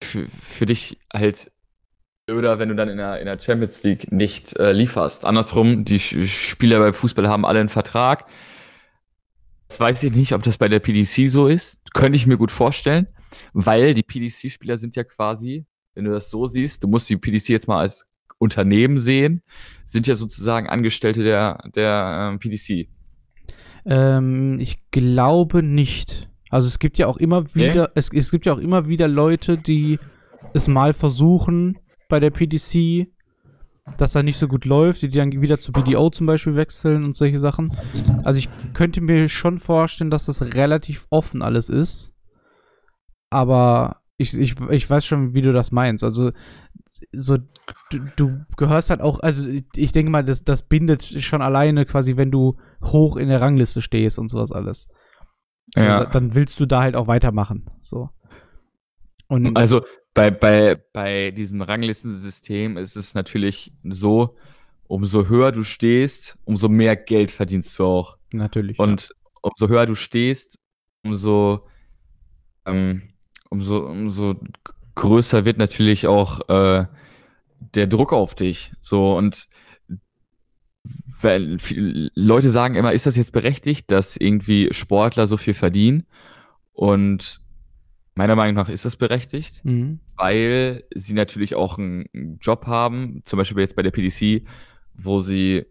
für, 0.03 0.27
für 0.29 0.67
dich 0.67 0.99
halt 1.13 1.51
oder 2.31 2.59
wenn 2.59 2.69
du 2.69 2.75
dann 2.75 2.89
in 2.89 2.97
der, 2.97 3.21
in 3.21 3.27
der 3.27 3.39
Champions 3.39 3.85
League 3.85 4.11
nicht 4.11 4.57
äh, 4.59 4.73
lieferst. 4.73 5.25
Andersrum, 5.25 5.85
die 5.85 6.01
Spieler 6.01 6.81
beim 6.81 6.95
Fußball 6.95 7.29
haben 7.29 7.47
alle 7.47 7.61
einen 7.61 7.69
Vertrag. 7.69 8.27
Das 9.69 9.79
weiß 9.79 10.03
ich 10.03 10.13
nicht, 10.13 10.33
ob 10.33 10.43
das 10.43 10.59
bei 10.59 10.69
der 10.69 10.81
PDC 10.81 11.29
so 11.29 11.47
ist. 11.47 11.79
Könnte 11.95 12.17
ich 12.17 12.27
mir 12.27 12.37
gut 12.37 12.51
vorstellen, 12.51 13.07
weil 13.53 13.95
die 13.95 14.03
PDC-Spieler 14.03 14.77
sind 14.77 14.97
ja 14.97 15.05
quasi, 15.05 15.67
wenn 15.97 16.05
du 16.05 16.13
das 16.13 16.31
so 16.31 16.47
siehst, 16.47 16.85
du 16.85 16.89
musst 16.89 17.11
die 17.11 17.17
PDC 17.17 17.49
jetzt 17.49 17.67
mal 17.67 17.81
als 17.81 18.07
Unternehmen 18.39 18.99
sehen, 18.99 19.43
sind 19.87 20.07
ja 20.07 20.15
sozusagen 20.15 20.69
Angestellte 20.69 21.25
der, 21.25 21.71
der 21.75 22.31
ähm, 22.33 22.39
PDC. 22.39 22.89
Ähm, 23.87 24.59
ich 24.61 24.79
glaube 24.91 25.63
nicht. 25.63 26.29
Also 26.51 26.69
es 26.69 26.79
gibt 26.79 26.99
ja 26.99 27.07
auch 27.07 27.17
immer 27.17 27.55
wieder, 27.55 27.91
es, 27.95 28.13
es 28.13 28.31
gibt 28.31 28.47
ja 28.47 28.53
auch 28.53 28.59
immer 28.59 28.89
wieder 28.89 29.09
Leute, 29.09 29.57
die 29.57 29.99
es 30.53 30.69
mal 30.69 30.93
versuchen 30.93 31.79
bei 32.09 32.21
der 32.21 32.31
PDC, 32.31 33.09
dass 33.97 34.13
da 34.13 34.23
nicht 34.23 34.39
so 34.39 34.49
gut 34.49 34.67
läuft, 34.67 35.03
die 35.03 35.09
dann 35.09 35.41
wieder 35.41 35.59
zu 35.59 35.73
BDO 35.73 36.11
zum 36.11 36.27
Beispiel 36.27 36.57
wechseln 36.57 37.05
und 37.05 37.17
solche 37.17 37.39
Sachen. 37.39 37.77
Also 38.23 38.39
ich 38.39 38.49
könnte 38.75 39.01
mir 39.01 39.29
schon 39.29 39.59
vorstellen, 39.59 40.11
dass 40.11 40.27
das 40.27 40.55
relativ 40.55 41.07
offen 41.09 41.41
alles 41.41 41.71
ist. 41.71 42.13
Aber 43.31 44.01
ich, 44.17 44.39
ich, 44.39 44.55
ich 44.71 44.89
weiß 44.89 45.05
schon, 45.05 45.35
wie 45.35 45.43
du 45.43 45.53
das 45.53 45.73
meinst. 45.73 46.03
Also 46.03 46.33
so, 47.13 47.37
du, 47.91 47.99
du 48.17 48.41
gehörst 48.57 48.91
halt 48.91 49.01
auch, 49.01 49.21
also 49.21 49.49
ich 49.75 49.93
denke 49.93 50.11
mal, 50.11 50.25
das, 50.25 50.45
das 50.45 50.63
bindet 50.63 51.03
schon 51.03 51.43
alleine 51.43 51.85
quasi, 51.85 52.17
wenn 52.17 52.31
du 52.31 52.57
hoch 52.83 53.17
in 53.17 53.29
der 53.29 53.41
Rangliste 53.41 53.83
stehst 53.83 54.19
und 54.19 54.29
sowas 54.29 54.53
alles. 54.53 54.89
Also, 55.75 56.11
dann 56.11 56.35
willst 56.35 56.59
du 56.61 56.67
da 56.67 56.83
halt 56.83 56.97
auch 56.97 57.09
weitermachen. 57.09 57.69
So. 57.83 58.11
Und 59.29 59.57
Also 59.57 59.85
bei, 60.15 60.31
bei, 60.31 60.83
bei 60.93 61.31
diesem 61.33 61.61
Ranglistensystem 61.61 62.77
ist 62.79 62.97
es 62.97 63.15
natürlich 63.15 63.75
so, 63.85 64.37
umso 64.87 65.29
höher 65.29 65.53
du 65.53 65.63
stehst, 65.63 66.39
umso 66.45 66.69
mehr 66.69 66.97
Geld 66.97 67.31
verdienst 67.31 67.79
du 67.79 67.85
auch. 67.85 68.17
natürlich. 68.33 68.79
Und 68.79 69.11
umso 69.43 69.69
höher 69.69 69.87
du 69.87 69.95
stehst, 69.95 70.59
umso, 71.05 71.67
ähm, 72.65 73.13
umso, 73.51 73.87
umso 73.87 74.37
größer 74.95 75.45
wird 75.45 75.59
natürlich 75.59 76.07
auch 76.07 76.49
äh, 76.49 76.87
der 77.75 77.87
Druck 77.87 78.13
auf 78.13 78.35
dich. 78.35 78.73
So 78.81 79.17
und 79.17 79.49
weil 81.21 81.57
Leute 82.15 82.51
sagen 82.51 82.75
immer, 82.75 82.93
ist 82.93 83.07
das 83.07 83.17
jetzt 83.17 83.33
berechtigt, 83.33 83.91
dass 83.91 84.17
irgendwie 84.17 84.69
Sportler 84.73 85.27
so 85.27 85.37
viel 85.37 85.55
verdienen? 85.55 86.07
Und 86.73 87.41
meiner 88.15 88.37
Meinung 88.37 88.55
nach 88.55 88.69
ist 88.69 88.85
das 88.85 88.97
berechtigt. 88.97 89.65
Mhm. 89.65 90.01
weil 90.17 90.85
sie 90.95 91.15
natürlich 91.15 91.55
auch 91.55 91.79
einen 91.79 92.39
Job 92.41 92.67
haben, 92.67 93.23
zum 93.25 93.37
Beispiel 93.39 93.61
jetzt 93.61 93.77
bei 93.77 93.83
der 93.83 93.91
PDC, 93.91 94.47
wo 94.95 95.21
sie 95.21 95.67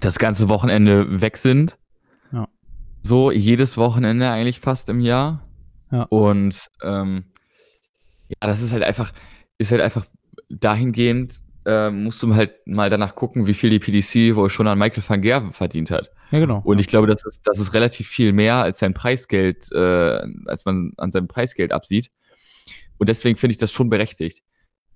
das 0.00 0.18
ganze 0.18 0.48
Wochenende 0.48 1.20
weg 1.20 1.36
sind. 1.36 1.78
Ja. 2.32 2.48
So 3.02 3.30
jedes 3.30 3.76
Wochenende 3.76 4.30
eigentlich 4.30 4.60
fast 4.60 4.88
im 4.88 5.00
Jahr. 5.00 5.42
Ja. 5.94 6.02
Und 6.04 6.70
ähm, 6.82 7.26
ja, 8.28 8.48
das 8.48 8.62
ist 8.62 8.72
halt 8.72 8.82
einfach, 8.82 9.12
ist 9.58 9.70
halt 9.70 9.80
einfach 9.80 10.06
dahingehend, 10.50 11.40
äh, 11.66 11.90
musst 11.90 12.20
du 12.22 12.34
halt 12.34 12.54
mal 12.66 12.90
danach 12.90 13.14
gucken, 13.14 13.46
wie 13.46 13.54
viel 13.54 13.70
die 13.70 13.78
PDC 13.78 14.34
wohl 14.34 14.50
schon 14.50 14.66
an 14.66 14.76
Michael 14.78 15.04
van 15.06 15.22
Gerven 15.22 15.52
verdient 15.52 15.92
hat. 15.92 16.10
ja, 16.32 16.40
genau. 16.40 16.60
Und 16.64 16.80
ich 16.80 16.88
glaube, 16.88 17.06
das 17.06 17.24
ist, 17.24 17.46
das 17.46 17.60
ist 17.60 17.74
relativ 17.74 18.08
viel 18.08 18.32
mehr 18.32 18.56
als 18.56 18.80
sein 18.80 18.92
Preisgeld, 18.92 19.70
äh, 19.70 20.20
als 20.46 20.64
man 20.64 20.92
an 20.96 21.12
seinem 21.12 21.28
Preisgeld 21.28 21.72
absieht. 21.72 22.10
Und 22.98 23.08
deswegen 23.08 23.36
finde 23.36 23.52
ich 23.52 23.58
das 23.58 23.70
schon 23.70 23.88
berechtigt. 23.88 24.42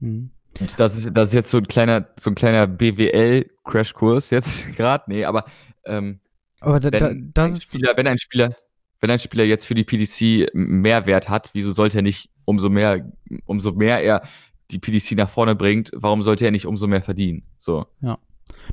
Mhm. 0.01 0.33
Und 0.59 0.81
das 0.81 0.97
ist, 0.97 1.11
das 1.13 1.29
ist 1.29 1.35
jetzt 1.35 1.51
so 1.51 1.59
ein 1.59 1.69
kleiner, 1.69 2.09
so 2.19 2.31
ein 2.31 2.35
kleiner 2.35 2.67
BWL-Crashkurs 2.67 4.31
jetzt 4.31 4.67
gerade. 4.77 5.05
Nee, 5.07 5.25
aber 5.25 5.45
ähm, 5.85 6.21
Aber 6.61 6.81
da, 6.81 6.91
wenn, 6.91 7.33
da, 7.33 7.43
das 7.45 7.51
ein 7.51 7.57
ist. 7.57 7.63
Spieler, 7.65 7.97
wenn 7.97 8.07
ein 8.09 8.19
Spieler, 8.19 8.53
wenn 9.01 9.11
ein 9.11 9.19
Spieler 9.19 9.45
jetzt 9.45 9.67
für 9.67 9.75
die 9.75 9.85
PDC 9.85 10.51
mehr 10.55 11.07
Wert 11.07 11.29
hat, 11.29 11.51
wieso 11.53 11.73
sollte 11.73 11.99
er 11.99 12.03
nicht 12.03 12.31
umso 12.45 12.69
mehr, 12.69 13.11
umso 13.45 13.73
mehr 13.73 14.03
er 14.03 14.23
die 14.71 14.79
PDC 14.79 15.13
nach 15.13 15.31
vorne 15.31 15.55
bringt, 15.55 15.91
warum 15.95 16.23
sollte 16.23 16.45
er 16.45 16.51
nicht 16.51 16.67
umso 16.67 16.87
mehr 16.87 17.03
verdienen? 17.03 17.45
So. 17.59 17.87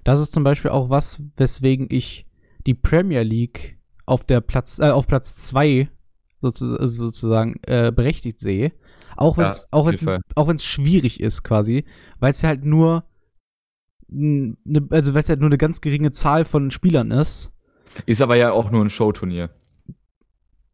Das 0.04 0.20
ist 0.20 0.34
zum 0.34 0.44
Beispiel 0.44 0.72
auch 0.72 0.90
was, 0.90 1.22
weswegen 1.36 1.88
ich 1.90 2.26
die 2.66 2.74
Premier 2.74 3.22
League 3.22 3.78
auf 4.06 4.24
der 4.24 4.42
Platz, 4.42 4.80
äh, 4.80 4.90
auf 4.90 5.08
Platz 5.08 5.36
2 5.36 5.90
sozu 6.42 6.88
sozusagen 6.88 7.56
äh, 7.64 7.92
berechtigt 7.96 8.40
sehe. 8.40 8.74
Auch 9.16 9.38
wenn 9.38 9.48
es 9.48 9.62
Ja, 9.62 9.68
auch 9.72 9.88
wenn's, 9.88 10.06
auch 10.36 10.48
wenn's 10.48 10.64
schwierig 10.64 11.20
ist, 11.20 11.44
quasi, 11.44 11.86
weil 12.20 12.32
es 12.32 12.42
ja 12.42 12.50
halt 12.50 12.66
nur 12.66 13.06
ne, 14.08 14.88
also 14.90 15.14
weil 15.14 15.22
es 15.22 15.30
halt 15.30 15.40
nur 15.40 15.50
eine 15.50 15.58
ganz 15.58 15.82
geringe 15.82 16.12
Zahl 16.12 16.46
von 16.46 16.72
Spielern 16.72 17.12
ist. 17.12 17.52
Ist 18.06 18.22
aber 18.22 18.36
ja 18.36 18.52
auch 18.52 18.72
nur 18.72 18.84
ein 18.84 18.90
Showturnier. 18.90 19.50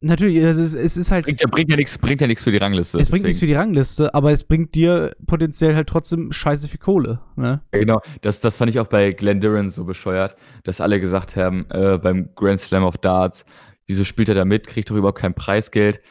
Natürlich, 0.04 0.44
also 0.44 0.64
es, 0.64 0.74
es 0.74 0.98
ist 0.98 1.12
halt. 1.12 1.26
Bringt 1.26 1.42
ja, 1.42 1.48
bringt 1.48 1.70
ja 1.70 1.78
nichts, 1.78 1.98
bringt 2.00 2.22
ja 2.22 2.28
nichts 2.28 2.44
für 2.44 2.52
die 2.52 2.58
Rangliste. 2.58 3.00
es 3.00 3.12
bringt 3.12 3.24
nichts 3.24 3.40
für 3.40 3.46
die 3.46 3.54
Rangliste, 3.54 4.14
aber 4.16 4.32
es 4.32 4.44
bringt 4.44 4.74
dir 4.74 5.12
potenziell 5.28 5.76
halt 5.76 5.88
trotzdem 5.88 6.32
scheiße 6.32 6.68
viel 6.68 6.80
Kohle. 6.80 7.20
Ne? 7.36 7.62
Ja, 7.72 7.80
genau, 7.80 8.02
das, 8.22 8.42
das 8.42 8.58
fand 8.58 8.72
ich 8.72 8.80
auch 8.80 8.88
bei 8.88 9.12
Glenn 9.12 9.40
Duran 9.42 9.70
so 9.70 9.86
bescheuert, 9.86 10.36
dass 10.64 10.82
alle 10.82 11.00
gesagt 11.00 11.36
haben, 11.36 11.68
äh, 11.70 12.00
beim 12.00 12.30
Grand 12.36 12.60
Slam 12.60 12.84
of 12.84 12.98
Darts, 12.98 13.46
wieso 13.86 14.04
spielt 14.04 14.30
er 14.30 14.36
da 14.36 14.44
mit, 14.44 14.66
kriegt 14.66 14.90
doch 14.90 14.96
überhaupt 14.96 15.20
kein 15.20 15.36
Preisgeld. 15.36 16.02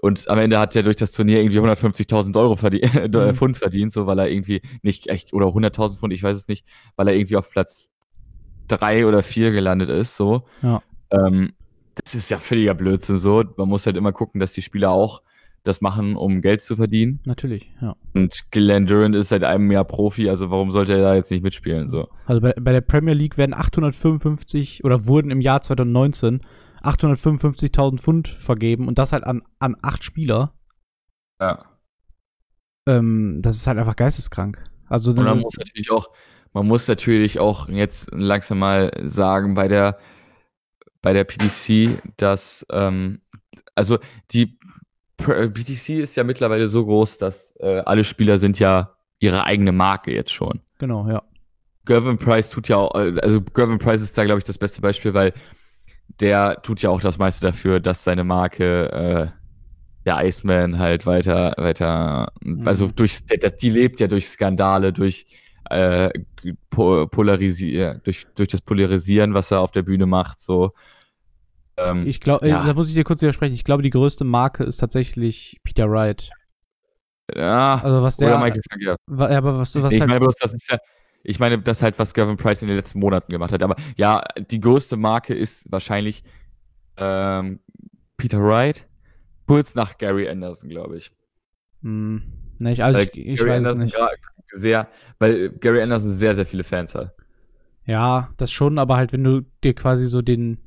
Und 0.00 0.28
am 0.28 0.38
Ende 0.38 0.58
hat 0.58 0.74
er 0.74 0.82
durch 0.82 0.96
das 0.96 1.12
Turnier 1.12 1.40
irgendwie 1.40 1.58
150.000 1.58 2.38
Euro 2.38 2.56
verdient, 2.56 2.94
äh, 2.94 3.08
Mhm. 3.08 3.34
Pfund 3.34 3.58
verdient, 3.58 3.92
so 3.92 4.06
weil 4.06 4.18
er 4.18 4.30
irgendwie 4.30 4.62
nicht 4.82 5.08
echt, 5.08 5.34
oder 5.34 5.46
100.000 5.52 5.98
Pfund, 5.98 6.12
ich 6.14 6.22
weiß 6.22 6.36
es 6.36 6.48
nicht, 6.48 6.66
weil 6.96 7.08
er 7.08 7.14
irgendwie 7.14 7.36
auf 7.36 7.50
Platz 7.50 7.88
drei 8.68 9.06
oder 9.06 9.22
vier 9.22 9.52
gelandet 9.52 9.90
ist, 9.90 10.16
so. 10.16 10.44
Ja. 10.62 10.82
Ähm, 11.10 11.52
das 11.96 12.14
ist 12.14 12.30
ja 12.30 12.38
völliger 12.38 12.74
Blödsinn, 12.74 13.18
so. 13.18 13.44
Man 13.56 13.68
muss 13.68 13.86
halt 13.86 13.96
immer 13.96 14.12
gucken, 14.12 14.40
dass 14.40 14.52
die 14.52 14.62
Spieler 14.62 14.90
auch 14.90 15.22
das 15.64 15.80
machen, 15.80 16.14
um 16.16 16.42
Geld 16.42 16.62
zu 16.62 16.76
verdienen. 16.76 17.20
Natürlich, 17.24 17.70
ja. 17.80 17.96
Und 18.14 18.50
Glenn 18.52 18.86
Durant 18.86 19.16
ist 19.16 19.30
seit 19.30 19.42
einem 19.42 19.70
Jahr 19.70 19.84
Profi, 19.84 20.28
also 20.28 20.50
warum 20.50 20.70
sollte 20.70 20.92
er 20.92 21.00
da 21.00 21.14
jetzt 21.14 21.30
nicht 21.30 21.42
mitspielen, 21.42 21.88
so. 21.88 22.08
Also 22.26 22.40
bei, 22.40 22.52
bei 22.52 22.72
der 22.72 22.82
Premier 22.82 23.14
League 23.14 23.36
werden 23.36 23.54
855 23.54 24.84
oder 24.84 25.06
wurden 25.06 25.30
im 25.30 25.40
Jahr 25.40 25.62
2019 25.62 26.40
855.000 26.82 27.98
Pfund 27.98 28.28
vergeben 28.28 28.86
und 28.86 28.98
das 28.98 29.12
halt 29.12 29.24
an, 29.24 29.42
an 29.58 29.76
acht 29.82 30.04
Spieler. 30.04 30.54
Ja. 31.40 31.64
Ähm, 32.86 33.40
das 33.42 33.56
ist 33.56 33.66
halt 33.66 33.78
einfach 33.78 33.96
geisteskrank. 33.96 34.62
Also 34.88 35.10
Und 35.10 35.24
man 35.24 35.40
muss 35.40 35.56
natürlich 35.56 35.90
auch, 35.90 36.10
man 36.52 36.66
muss 36.68 36.86
natürlich 36.86 37.40
auch 37.40 37.68
jetzt 37.68 38.10
langsam 38.12 38.60
mal 38.60 38.92
sagen 39.04 39.54
bei 39.54 39.66
der 39.66 39.98
bei 41.02 41.12
der 41.12 41.24
PDC, 41.24 41.98
dass 42.16 42.66
ähm, 42.70 43.20
also 43.74 43.98
die 44.32 44.58
Pr- 45.18 45.48
PDC 45.48 46.02
ist 46.02 46.16
ja 46.16 46.24
mittlerweile 46.24 46.68
so 46.68 46.84
groß, 46.84 47.18
dass 47.18 47.54
äh, 47.60 47.80
alle 47.80 48.04
Spieler 48.04 48.38
sind 48.38 48.58
ja 48.58 48.96
ihre 49.18 49.44
eigene 49.44 49.72
Marke 49.72 50.12
jetzt 50.12 50.32
schon. 50.32 50.60
genau, 50.78 51.08
ja. 51.08 51.22
Gervin 51.84 52.18
Price 52.18 52.50
tut 52.50 52.68
ja 52.68 52.76
auch, 52.78 52.94
äh, 52.96 53.18
also 53.22 53.40
Gervin 53.40 53.78
Price 53.78 54.02
ist 54.02 54.18
da 54.18 54.24
glaube 54.24 54.38
ich 54.38 54.44
das 54.44 54.58
beste 54.58 54.80
Beispiel, 54.80 55.14
weil 55.14 55.32
der 56.20 56.60
tut 56.62 56.82
ja 56.82 56.90
auch 56.90 57.00
das 57.00 57.18
meiste 57.18 57.46
dafür, 57.46 57.80
dass 57.80 58.04
seine 58.04 58.24
Marke 58.24 58.90
äh, 58.90 59.28
der 60.04 60.24
Iceman 60.24 60.78
halt 60.78 61.04
weiter, 61.06 61.54
weiter, 61.56 62.32
also 62.64 62.88
durch, 62.88 63.18
die 63.60 63.70
lebt 63.70 63.98
ja 64.00 64.06
durch 64.06 64.28
Skandale, 64.28 64.92
durch 64.92 65.26
äh, 65.70 66.10
po 66.70 67.06
polarisier, 67.06 68.00
durch, 68.04 68.26
durch 68.34 68.48
das 68.48 68.60
Polarisieren, 68.60 69.34
was 69.34 69.50
er 69.50 69.60
auf 69.60 69.70
der 69.72 69.82
Bühne 69.82 70.06
macht, 70.06 70.38
so. 70.40 70.72
Ähm, 71.76 72.06
Ich 72.06 72.20
glaube, 72.20 72.48
Ja. 72.48 72.64
da 72.64 72.74
muss 72.74 72.88
ich 72.88 72.94
dir 72.94 73.04
kurz 73.04 73.20
widersprechen. 73.22 73.54
Ich 73.54 73.64
glaube, 73.64 73.82
die 73.82 73.90
größte 73.90 74.24
Marke 74.24 74.64
ist 74.64 74.78
tatsächlich 74.78 75.60
Peter 75.62 75.90
Wright. 75.90 76.30
ja, 77.34 77.80
Also 77.82 78.02
was 78.02 78.16
der, 78.16 78.28
oder 78.28 78.38
Michael 78.38 78.62
wa- 79.06 79.30
ja, 79.30 79.38
aber 79.38 79.58
was, 79.58 79.74
was 79.82 79.92
ich 79.92 80.00
halt, 80.00 80.08
meine 80.08 80.20
bloß, 80.20 80.36
das 80.36 80.54
ist 80.54 80.70
ja, 80.70 80.78
ich 81.22 81.40
meine, 81.40 81.58
das 81.58 81.82
halt, 81.82 81.98
was 81.98 82.14
Gavin 82.14 82.36
Price 82.36 82.62
in 82.62 82.68
den 82.68 82.76
letzten 82.76 83.00
Monaten 83.00 83.32
gemacht 83.32 83.52
hat. 83.52 83.62
Aber 83.62 83.76
ja, 83.96 84.22
die 84.50 84.60
größte 84.60 84.96
Marke 84.96 85.34
ist 85.34 85.70
wahrscheinlich 85.72 86.22
ähm, 86.96 87.58
Peter 88.16 88.40
Wright, 88.40 88.86
kurz 89.46 89.74
nach 89.74 89.98
Gary 89.98 90.28
Anderson, 90.28 90.68
glaube 90.70 90.96
ich. 90.98 91.10
Hm, 91.82 92.22
ne, 92.58 92.72
ich, 92.72 92.82
also 92.84 93.00
ich, 93.00 93.14
ich 93.16 93.40
weiß 93.40 93.64
es 93.64 93.72
Anderson 93.72 93.78
nicht. 93.80 93.96
Sehr, 94.52 94.88
weil 95.18 95.50
Gary 95.50 95.82
Anderson 95.82 96.10
sehr, 96.10 96.34
sehr 96.34 96.46
viele 96.46 96.64
Fans 96.64 96.94
hat. 96.94 97.14
Ja, 97.84 98.30
das 98.36 98.50
schon, 98.50 98.78
aber 98.78 98.96
halt, 98.96 99.12
wenn 99.12 99.24
du 99.24 99.42
dir 99.62 99.74
quasi 99.74 100.06
so 100.06 100.22
den, 100.22 100.58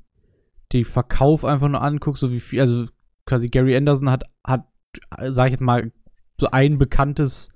die 0.71 0.83
Verkauf 0.83 1.43
einfach 1.43 1.67
nur 1.67 1.81
anguckst, 1.81 2.21
so 2.21 2.31
wie 2.31 2.39
viel, 2.39 2.62
also 2.62 2.86
quasi 3.25 3.48
Gary 3.48 3.75
Anderson 3.75 4.09
hat, 4.09 4.24
hat, 4.45 4.65
äh, 5.17 5.31
sag 5.31 5.48
ich 5.48 5.51
jetzt 5.51 5.62
mal, 5.62 5.91
so 6.39 6.50
ein 6.51 6.77
bekanntes 6.77 7.50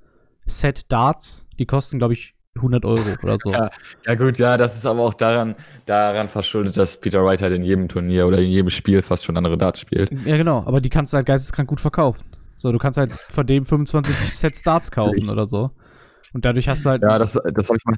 Set 0.46 0.92
Darts, 0.92 1.46
die 1.58 1.65
kosten, 1.65 1.98
glaube 1.98 2.13
ich, 2.13 2.36
100 2.56 2.86
Euro 2.86 3.01
oder 3.24 3.38
so. 3.38 3.51
Ja. 3.51 3.70
Ja 4.06 4.15
gut, 4.15 4.38
ja, 4.38 4.58
das 4.58 4.75
ist 4.75 4.86
aber 4.86 5.01
auch 5.01 5.13
daran, 5.13 5.56
daran 5.86 6.27
verschuldet, 6.27 6.77
dass 6.77 7.00
Peter 7.00 7.24
Wright 7.24 7.42
halt 7.42 7.53
in 7.53 7.63
jedem 7.63 7.88
Turnier 7.88 8.27
oder 8.27 8.39
in 8.39 8.50
jedem 8.50 8.70
Spiel 8.70 9.01
fast 9.01 9.25
schon 9.25 9.38
andere 9.38 9.58
Darts 9.58 9.80
spielt. 9.80 10.12
Ja, 10.25 10.38
genau, 10.38 10.63
aber 10.65 10.82
die 10.82 10.89
kannst 10.89 11.13
du 11.13 11.18
halt 11.18 11.25
geisteskrank 11.25 11.70
gut 11.70 11.82
verkaufen. 11.82 12.25
So, 12.58 12.72
du 12.72 12.77
kannst 12.77 12.98
halt 12.98 13.13
von 13.13 13.48
dem 13.48 13.65
25 13.65 14.15
Sets 14.34 14.62
Darts 14.62 14.92
kaufen 14.92 15.30
oder 15.30 15.48
so. 15.48 15.72
Und 16.34 16.46
dadurch 16.46 16.68
hast 16.68 16.86
du 16.86 16.90
halt, 16.90 17.02
Ja, 17.04 17.18
das, 17.20 17.34
das 17.34 17.70
habe 17.70 17.78
ich 17.78 17.86
mal. 17.86 17.96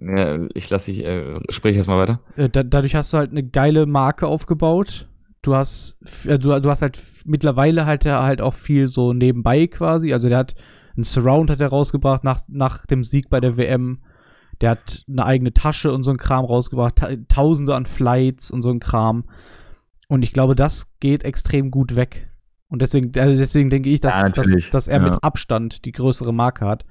Ja, 0.00 0.46
ich 0.54 0.70
lasse 0.70 0.92
dich, 0.92 1.04
äh, 1.04 1.40
sprich 1.50 1.76
erst 1.76 1.88
mal 1.88 1.98
weiter. 1.98 2.20
äh, 2.36 2.48
da, 2.48 2.62
dadurch 2.62 2.94
hast 2.94 3.12
du 3.12 3.18
halt 3.18 3.32
eine 3.32 3.42
geile 3.42 3.84
Marke 3.86 4.26
aufgebaut. 4.28 5.08
Du 5.42 5.54
hast, 5.54 5.98
äh, 6.26 6.38
du, 6.38 6.60
du 6.60 6.70
hast 6.70 6.82
halt 6.82 7.00
mittlerweile 7.26 7.84
halt 7.86 8.04
der 8.04 8.22
halt 8.22 8.40
auch 8.40 8.54
viel 8.54 8.86
so 8.88 9.12
nebenbei 9.12 9.66
quasi. 9.66 10.12
Also 10.12 10.28
der 10.28 10.38
hat 10.38 10.54
ein 10.96 11.04
Surround 11.04 11.50
hat 11.50 11.60
er 11.60 11.68
rausgebracht 11.68 12.24
nach, 12.24 12.40
nach 12.48 12.86
dem 12.86 13.02
Sieg 13.04 13.28
bei 13.30 13.40
der 13.40 13.56
WM. 13.56 14.02
Der 14.60 14.70
hat 14.70 15.04
eine 15.08 15.24
eigene 15.24 15.52
Tasche 15.52 15.92
und 15.92 16.02
so 16.02 16.10
ein 16.10 16.16
Kram 16.16 16.44
rausgebracht, 16.44 16.96
ta 16.96 17.08
Tausende 17.28 17.74
an 17.76 17.86
Flights 17.86 18.50
und 18.50 18.62
so 18.62 18.70
ein 18.70 18.80
Kram. 18.80 19.24
Und 20.08 20.22
ich 20.22 20.32
glaube, 20.32 20.54
das 20.56 20.86
geht 21.00 21.22
extrem 21.24 21.70
gut 21.70 21.94
weg. 21.96 22.28
Und 22.68 22.82
deswegen, 22.82 23.12
also 23.18 23.38
deswegen 23.38 23.70
denke 23.70 23.90
ich, 23.90 24.00
dass, 24.00 24.14
Ja, 24.14 24.28
dass, 24.28 24.70
dass 24.70 24.88
er 24.88 25.00
Ja. 25.00 25.10
mit 25.10 25.22
Abstand 25.24 25.84
die 25.84 25.92
größere 25.92 26.32
Marke 26.34 26.66
hat. 26.66 26.84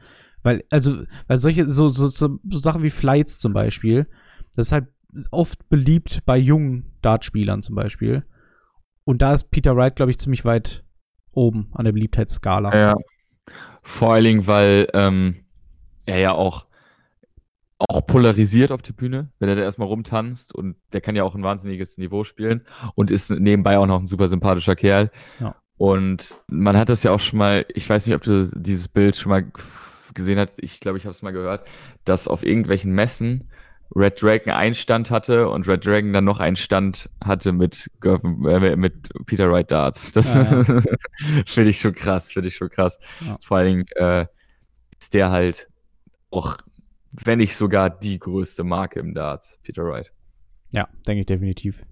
Weil, 0.48 0.64
also, 0.70 1.04
weil 1.28 1.40
solche, 1.40 1.68
so, 1.68 1.90
so, 1.90 2.08
so, 2.08 2.40
so 2.50 2.60
Sachen 2.60 2.82
wie 2.82 2.90
Flights 2.90 3.38
zum 3.38 3.52
Beispiel, 3.52 4.08
das 4.56 4.68
ist 4.68 4.72
halt 4.72 4.88
oft 5.30 5.68
beliebt 5.68 6.22
bei 6.26 6.38
jungen 6.38 6.94
Dartspielern 7.02 7.62
zum 7.62 7.76
Beispiel. 7.76 8.26
Und 9.04 9.22
da 9.22 9.34
ist 9.34 9.52
Peter 9.52 9.76
Wright, 9.76 9.98
glaube 9.98 10.12
ich, 10.12 10.20
ziemlich 10.20 10.46
weit 10.46 10.86
oben 11.34 11.68
an 11.74 11.84
der 11.84 11.92
Beliebtheitsskala. 11.92 12.74
Ja. 12.80 12.96
Vor 13.84 14.14
allen 14.14 14.24
Dingen, 14.24 14.48
weil 14.48 14.88
ähm, 14.94 15.44
er 16.06 16.20
ja 16.20 16.32
auch, 16.32 16.66
auch 17.78 18.08
polarisiert 18.08 18.72
auf 18.72 18.82
der 18.82 18.94
Bühne, 18.94 19.34
wenn 19.40 19.50
er 19.50 19.56
da 19.58 19.64
erstmal 19.64 19.90
rumtanzt 19.90 20.56
und 20.56 20.78
der 20.94 21.02
kann 21.02 21.18
ja 21.18 21.26
auch 21.26 21.36
ein 21.36 21.44
wahnsinniges 21.44 21.98
Niveau 21.98 22.24
spielen 22.24 22.64
und 22.96 23.12
ist 23.12 23.32
nebenbei 23.32 23.78
auch 23.78 23.86
noch 23.86 24.00
ein 24.00 24.08
super 24.08 24.30
sympathischer 24.30 24.78
Kerl. 24.78 25.12
Ja. 25.42 25.58
Und 25.76 26.38
man 26.50 26.78
hat 26.78 26.88
das 26.88 27.04
ja 27.04 27.12
auch 27.12 27.20
schon 27.20 27.38
mal, 27.38 27.66
ich 27.68 27.90
weiß 27.90 28.08
nicht, 28.08 28.16
ob 28.16 28.22
du 28.22 28.50
dieses 28.56 28.88
Bild 28.88 29.18
schon 29.18 29.30
mal 29.30 29.52
gesehen 30.14 30.40
hast, 30.40 30.62
ich 30.62 30.80
glaube, 30.80 30.98
ich 30.98 31.06
habe 31.06 31.14
es 31.14 31.22
mal 31.22 31.32
gehört, 31.32 31.66
dass 32.06 32.28
auf 32.28 32.44
irgendwelchen 32.44 32.92
Messen 32.94 33.50
Red 33.96 34.22
Dragon 34.22 34.54
einen 34.54 34.76
Stand 34.76 35.12
hatte 35.12 35.50
und 35.50 35.68
Red 35.68 35.86
Dragon 35.86 36.12
dann 36.12 36.26
noch 36.26 36.40
einen 36.40 36.58
Stand 36.58 37.10
hatte 37.24 37.54
mit, 37.54 37.90
äh, 38.04 38.76
mit 38.76 39.10
Peter 39.26 39.50
Wright 39.50 39.72
Darts. 39.72 40.12
Das 40.14 40.34
Ja, 40.34 40.44
ja. 40.44 40.82
finde 41.46 41.70
ich 41.70 41.80
schon 41.80 41.94
krass, 41.94 42.32
finde 42.34 42.50
ich 42.50 42.56
schon 42.56 42.70
krass. 42.70 43.00
Ja. 43.26 43.38
Vor 43.42 43.58
allen 43.58 43.68
Dingen 43.68 43.86
äh, 43.96 44.28
ist 45.00 45.14
der 45.14 45.32
halt 45.32 45.70
auch, 46.30 46.58
wenn 47.12 47.40
nicht 47.40 47.56
sogar 47.56 47.90
die 47.90 48.20
größte 48.20 48.64
Marke 48.64 49.00
im 49.00 49.14
Darts, 49.14 49.58
Peter 49.64 49.84
Wright. 49.86 50.12
Ja, 50.72 50.90
denke 51.08 51.22
ich 51.22 51.26
definitiv. 51.26 51.86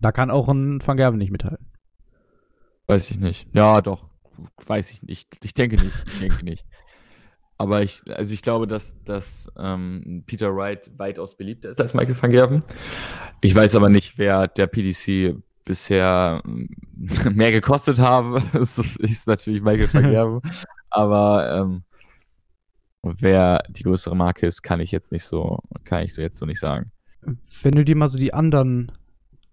Da 0.00 0.12
kann 0.12 0.30
auch 0.30 0.48
ein 0.48 0.80
Van 0.84 0.96
Gerven 0.96 1.18
nicht 1.18 1.30
mithalten. 1.30 1.66
Weiß 2.86 3.10
ich 3.10 3.18
nicht. 3.18 3.48
Ja, 3.52 3.80
doch. 3.80 4.08
Weiß 4.66 4.90
ich 4.90 5.02
nicht. 5.02 5.44
Ich 5.44 5.54
denke 5.54 5.76
nicht. 5.76 6.04
Ich 6.06 6.18
denke 6.20 6.44
nicht. 6.44 6.64
Aber 7.58 7.82
ich, 7.82 8.02
also 8.14 8.34
ich 8.34 8.42
glaube, 8.42 8.66
dass, 8.66 9.02
dass 9.04 9.50
ähm, 9.58 10.24
Peter 10.26 10.54
Wright 10.54 10.90
weitaus 10.98 11.36
beliebter 11.36 11.70
ist 11.70 11.80
als 11.80 11.94
Michael 11.94 12.20
van 12.20 12.30
Gerven. 12.30 12.62
Ich 13.40 13.54
weiß 13.54 13.76
aber 13.76 13.88
nicht, 13.88 14.18
wer 14.18 14.46
der 14.46 14.66
PDC 14.66 15.36
bisher 15.64 16.42
ähm, 16.46 16.68
mehr 17.34 17.52
gekostet 17.52 17.98
habe. 17.98 18.42
Das 18.52 18.78
ist 18.78 19.26
natürlich 19.26 19.62
Michael 19.62 19.92
van 19.92 20.10
Gerven. 20.10 20.40
aber 20.90 21.60
ähm, 21.60 21.84
wer 23.02 23.62
die 23.70 23.84
größere 23.84 24.16
Marke 24.16 24.46
ist, 24.46 24.62
kann 24.62 24.80
ich 24.80 24.92
jetzt 24.92 25.12
nicht 25.12 25.24
so, 25.24 25.60
kann 25.84 26.02
ich 26.02 26.14
so 26.14 26.20
jetzt 26.20 26.36
so 26.36 26.44
nicht 26.44 26.60
sagen. 26.60 26.92
Wenn 27.62 27.72
du 27.72 27.84
dir 27.84 27.96
mal 27.96 28.08
so 28.08 28.18
die 28.18 28.34
anderen 28.34 28.92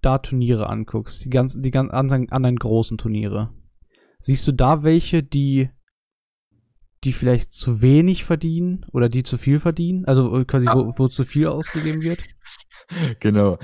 Dart-Turniere 0.01 0.69
anguckst, 0.69 1.23
die 1.23 1.29
ganzen, 1.29 1.63
die 1.63 1.71
ganz 1.71 1.91
anderen, 1.91 2.29
anderen 2.29 2.57
großen 2.57 2.97
Turniere, 2.97 3.49
siehst 4.23 4.47
du 4.47 4.53
da 4.53 4.83
welche, 4.83 5.21
die, 5.21 5.69
die 7.03 7.11
vielleicht 7.11 7.51
zu 7.51 7.81
wenig 7.81 8.23
verdienen 8.23 8.85
oder 8.93 9.09
die 9.09 9.23
zu 9.23 9.37
viel 9.37 9.59
verdienen? 9.59 10.05
Also 10.05 10.39
äh, 10.39 10.45
quasi, 10.45 10.65
wo, 10.67 10.93
wo 10.97 11.07
zu 11.09 11.25
viel 11.25 11.47
ausgegeben 11.47 12.01
wird? 12.01 12.19
Genau. 13.21 13.59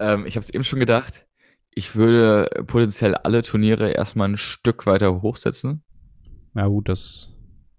Ähm, 0.00 0.24
ich 0.24 0.34
habe 0.34 0.44
es 0.44 0.50
eben 0.50 0.64
schon 0.64 0.80
gedacht. 0.80 1.26
Ich 1.70 1.94
würde 1.94 2.48
potenziell 2.66 3.14
alle 3.14 3.42
Turniere 3.42 3.90
erstmal 3.90 4.30
ein 4.30 4.38
Stück 4.38 4.86
weiter 4.86 5.20
hochsetzen. 5.20 5.84
Ja, 6.54 6.66
gut, 6.66 6.88
das, 6.88 7.28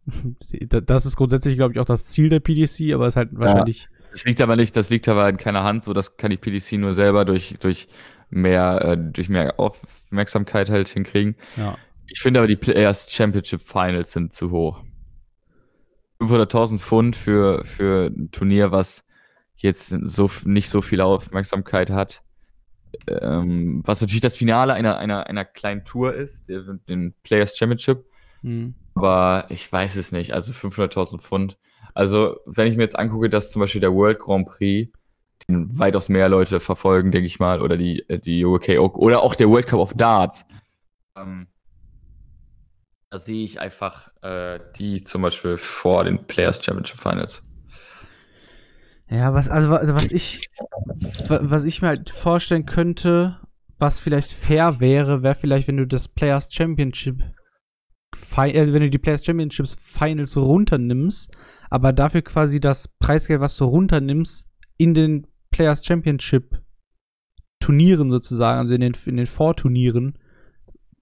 das 0.70 1.08
ist 1.08 1.18
grundsätzlich, 1.18 1.56
glaube 1.56 1.74
ich, 1.74 1.80
auch 1.80 1.86
das 1.86 2.06
Ziel 2.06 2.30
der 2.30 2.40
PDC, 2.40 2.94
aber 2.94 3.08
ist 3.08 3.16
halt 3.16 3.30
wahrscheinlich. 3.34 3.90
Das 4.12 4.24
liegt 4.24 4.40
aber 4.40 4.56
nicht, 4.56 4.78
das 4.78 4.92
liegt 4.92 5.10
aber 5.10 5.28
in 5.28 5.38
keiner 5.38 5.64
Hand, 5.64 5.84
so 5.84 5.94
das 5.94 6.16
kann 6.16 6.30
die 6.30 6.38
PDC 6.38 6.74
nur 6.74 6.94
selber 6.94 7.26
durch, 7.26 7.56
durch 7.60 7.88
mehr, 8.30 8.86
äh, 8.86 8.98
durch 8.98 9.30
mehr 9.30 9.60
Aufmerksamkeit 9.60 10.70
halt 10.70 10.90
hinkriegen. 10.90 11.36
Ja. 11.58 11.76
Ich 12.08 12.22
finde 12.22 12.40
aber 12.40 12.48
die 12.48 12.56
Players 12.56 13.12
Championship 13.12 13.62
Finals 13.62 14.12
sind 14.12 14.34
zu 14.34 14.52
hoch. 14.52 14.82
500.000 16.20 16.80
Pfund 16.80 17.16
für, 17.16 17.66
für 17.66 18.08
ein 18.08 18.32
Turnier, 18.32 18.72
was 18.72 19.04
jetzt 19.56 19.90
so 19.90 20.30
nicht 20.46 20.70
so 20.70 20.82
viel 20.82 21.02
Aufmerksamkeit 21.02 21.90
hat. 21.90 22.22
Ähm, 23.08 23.82
was 23.86 24.02
natürlich 24.02 24.22
das 24.22 24.38
Finale 24.38 24.74
einer, 24.74 24.98
einer, 24.98 25.28
einer 25.28 25.46
kleinen 25.46 25.84
Tour 25.84 26.14
ist, 26.14 26.48
der, 26.50 26.62
den 26.88 27.14
Players 27.24 27.58
Championship. 27.58 28.06
Hm. 28.42 28.76
Aber 28.96 29.46
ich 29.50 29.72
weiß 29.72 29.96
es 29.96 30.12
nicht. 30.12 30.34
Also 30.34 30.52
500.000 30.54 31.20
Pfund. 31.20 31.58
Also, 31.94 32.38
wenn 32.46 32.68
ich 32.68 32.76
mir 32.76 32.84
jetzt 32.84 32.98
angucke, 32.98 33.30
dass 33.30 33.52
zum 33.52 33.60
Beispiel 33.62 33.82
der 33.82 33.94
World 33.94 34.20
Grand 34.20 34.48
Prix, 34.48 34.92
den 35.48 35.78
weitaus 35.78 36.10
mehr 36.10 36.30
Leute 36.30 36.60
verfolgen, 36.60 37.12
denke 37.12 37.28
ich 37.28 37.40
mal, 37.40 37.62
oder 37.62 37.78
die, 37.78 38.08
äh, 38.10 38.20
die 38.20 38.46
UK 38.46 38.80
Oak, 38.80 38.98
oder 38.98 39.22
auch 39.22 39.36
der 39.36 39.50
World 39.50 39.68
Cup 39.68 39.80
of 39.80 39.94
Darts, 39.94 40.46
ähm, 41.18 41.48
da 43.14 43.20
sehe 43.20 43.44
ich 43.44 43.62
einfach 43.62 44.10
äh, 44.24 44.60
die 44.80 45.04
zum 45.04 45.22
Beispiel 45.22 45.58
vor 45.58 46.04
den 46.04 46.26
Players 46.26 46.66
Championship 46.66 46.98
Finals. 46.98 47.44
Ja, 49.08 49.36
was, 49.36 49.50
also, 49.50 49.76
also 49.76 49.94
was 49.94 50.10
ich, 50.10 50.50
was 51.30 51.64
ich 51.66 51.84
mir 51.84 51.90
halt 51.90 52.10
vorstellen 52.10 52.66
könnte, 52.66 53.40
was 53.78 54.00
vielleicht 54.00 54.32
fair 54.32 54.80
wäre, 54.80 55.22
wäre 55.22 55.36
vielleicht, 55.36 55.68
wenn 55.68 55.78
du 55.78 55.86
das 55.86 56.08
Players 56.08 56.52
Championship, 56.52 57.22
äh, 58.36 58.74
wenn 58.74 58.82
du 58.82 58.90
die 58.90 58.98
Players 58.98 59.24
Championships 59.24 59.76
Finals 59.80 60.36
runternimmst, 60.36 61.38
aber 61.70 61.94
dafür 61.94 62.24
quasi 62.24 62.60
das 62.60 62.88
Preisgeld, 62.98 63.42
was 63.42 63.56
du 63.58 63.66
runternimmst, 63.66 64.48
in 64.78 64.96
den 64.96 65.28
Players 65.52 65.86
Championship 65.86 66.64
Turnieren 67.60 68.10
sozusagen, 68.10 68.58
also 68.58 68.74
in 68.74 68.82
den, 68.82 68.94
in 69.06 69.18
den 69.18 69.28
Vorturnieren, 69.28 70.18